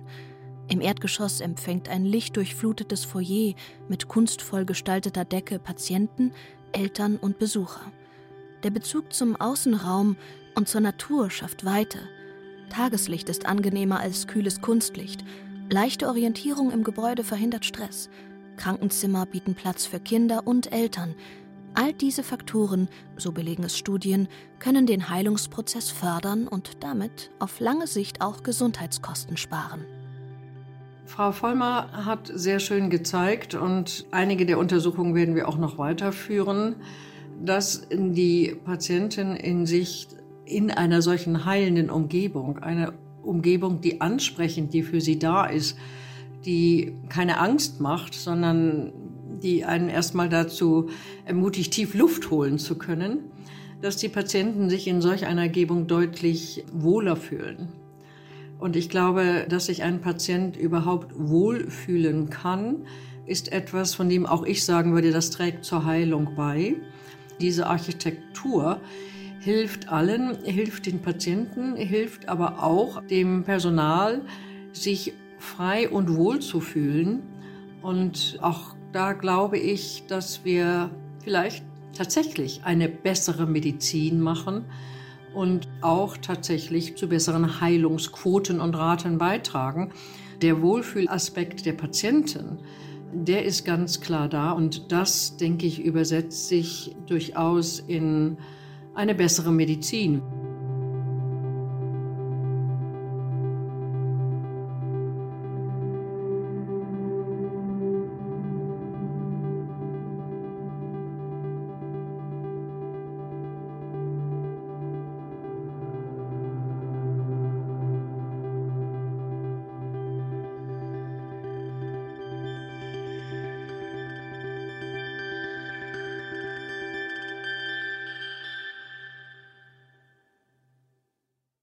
Im 0.70 0.82
Erdgeschoss 0.82 1.42
empfängt 1.42 1.90
ein 1.90 2.06
lichtdurchflutetes 2.06 3.06
Foyer 3.06 3.54
mit 3.90 4.08
kunstvoll 4.08 4.66
gestalteter 4.66 5.26
Decke 5.26 5.60
Patienten, 5.60 6.32
Eltern 6.72 7.18
und 7.18 7.38
Besucher. 7.38 7.92
Der 8.64 8.72
Bezug 8.72 9.14
zum 9.14 9.36
Außenraum 9.36 10.16
und 10.56 10.68
zur 10.70 10.82
Natur 10.82 11.30
schafft 11.30 11.66
Weite. 11.66 12.00
Tageslicht 12.70 13.30
ist 13.30 13.46
angenehmer 13.46 14.00
als 14.00 14.28
kühles 14.28 14.62
Kunstlicht. 14.62 15.24
Leichte 15.70 16.08
Orientierung 16.08 16.72
im 16.72 16.84
Gebäude 16.84 17.24
verhindert 17.24 17.66
Stress. 17.66 18.10
Krankenzimmer 18.58 19.26
bieten 19.26 19.56
Platz 19.56 19.86
für 19.86 20.00
Kinder 20.00 20.48
und 20.48 20.72
Eltern. 20.72 21.16
All 21.76 21.92
diese 21.92 22.24
Faktoren, 22.24 22.88
so 23.18 23.32
belegen 23.32 23.64
es 23.64 23.78
Studien, 23.78 24.28
können 24.60 24.86
den 24.86 25.10
Heilungsprozess 25.10 25.90
fördern 25.90 26.48
und 26.48 26.84
damit 26.84 27.32
auf 27.40 27.60
lange 27.60 27.88
Sicht 27.88 28.22
auch 28.22 28.44
Gesundheitskosten 28.44 29.38
sparen. 29.38 29.84
Frau 31.16 31.32
Vollmer 31.32 31.92
hat 31.92 32.32
sehr 32.34 32.58
schön 32.58 32.90
gezeigt 32.90 33.54
und 33.54 34.08
einige 34.10 34.48
der 34.48 34.58
Untersuchungen 34.58 35.14
werden 35.14 35.36
wir 35.36 35.48
auch 35.48 35.60
noch 35.60 35.78
weiterführen, 35.78 36.78
dass 37.40 37.88
die 37.92 38.56
Patientin 38.66 39.36
in 39.36 39.68
sich 39.68 40.08
in 40.46 40.72
einer 40.72 41.04
solchen 41.04 41.46
heilenden 41.46 41.92
Umgebung, 41.92 42.58
eine 42.58 42.94
Umgebung, 43.22 43.80
die 43.80 44.02
ansprechend, 44.02 44.74
die 44.74 44.82
für 44.82 45.02
sie 45.02 45.20
da 45.20 45.46
ist, 45.46 45.78
die 46.48 46.96
keine 47.10 47.38
Angst 47.38 47.80
macht, 47.80 48.16
sondern 48.16 48.92
die 49.40 49.66
einen 49.66 49.90
erstmal 49.90 50.30
dazu 50.30 50.90
ermutigt, 51.26 51.74
tief 51.74 51.94
Luft 51.94 52.32
holen 52.32 52.58
zu 52.58 52.76
können, 52.76 53.20
dass 53.84 53.98
die 53.98 54.10
Patienten 54.10 54.68
sich 54.68 54.88
in 54.88 55.00
solch 55.00 55.28
einer 55.28 55.46
Umgebung 55.46 55.86
deutlich 55.86 56.66
wohler 56.74 57.16
fühlen. 57.16 57.83
Und 58.64 58.78
ich 58.78 58.88
glaube, 58.88 59.46
dass 59.50 59.66
sich 59.66 59.84
ein 59.84 60.00
Patient 60.00 60.56
überhaupt 60.56 61.12
wohlfühlen 61.18 62.30
kann, 62.30 62.86
ist 63.26 63.52
etwas, 63.52 63.94
von 63.94 64.08
dem 64.08 64.26
auch 64.26 64.44
ich 64.44 64.64
sagen 64.64 64.94
würde, 64.94 65.12
das 65.12 65.32
trägt 65.32 65.66
zur 65.66 65.84
Heilung 65.84 66.34
bei. 66.38 66.78
Diese 67.42 67.68
Architektur 67.68 68.80
hilft 69.42 69.90
allen, 69.90 70.38
hilft 70.46 70.86
den 70.86 71.02
Patienten, 71.02 71.76
hilft 71.76 72.30
aber 72.30 72.64
auch 72.64 73.06
dem 73.08 73.44
Personal, 73.44 74.22
sich 74.72 75.12
frei 75.40 75.90
und 75.90 76.16
wohl 76.16 76.40
zu 76.40 76.62
fühlen. 76.62 77.22
Und 77.82 78.38
auch 78.42 78.78
da 78.94 79.12
glaube 79.12 79.58
ich, 79.58 80.06
dass 80.08 80.46
wir 80.46 80.90
vielleicht 81.22 81.66
tatsächlich 81.92 82.62
eine 82.64 82.88
bessere 82.88 83.46
Medizin 83.46 84.22
machen 84.22 84.64
und 85.34 85.68
auch 85.82 86.18
tatsächlich 86.18 86.96
zu 86.96 87.08
besseren 87.08 87.62
Heilungsquoten 87.62 88.60
und 88.60 88.76
Raten 88.76 89.18
beitragen. 89.18 89.92
Der 90.42 90.62
Wohlfühlaspekt 90.62 91.66
der 91.66 91.74
Patienten, 91.74 92.60
der 93.14 93.46
ist 93.46 93.66
ganz 93.66 94.02
klar 94.02 94.28
da 94.28 94.52
und 94.52 94.92
das, 94.92 95.38
denke 95.38 95.66
ich, 95.66 95.84
übersetzt 95.84 96.48
sich 96.48 96.96
durchaus 97.06 97.80
in 97.80 98.38
eine 98.96 99.16
bessere 99.16 99.52
Medizin. 99.52 100.22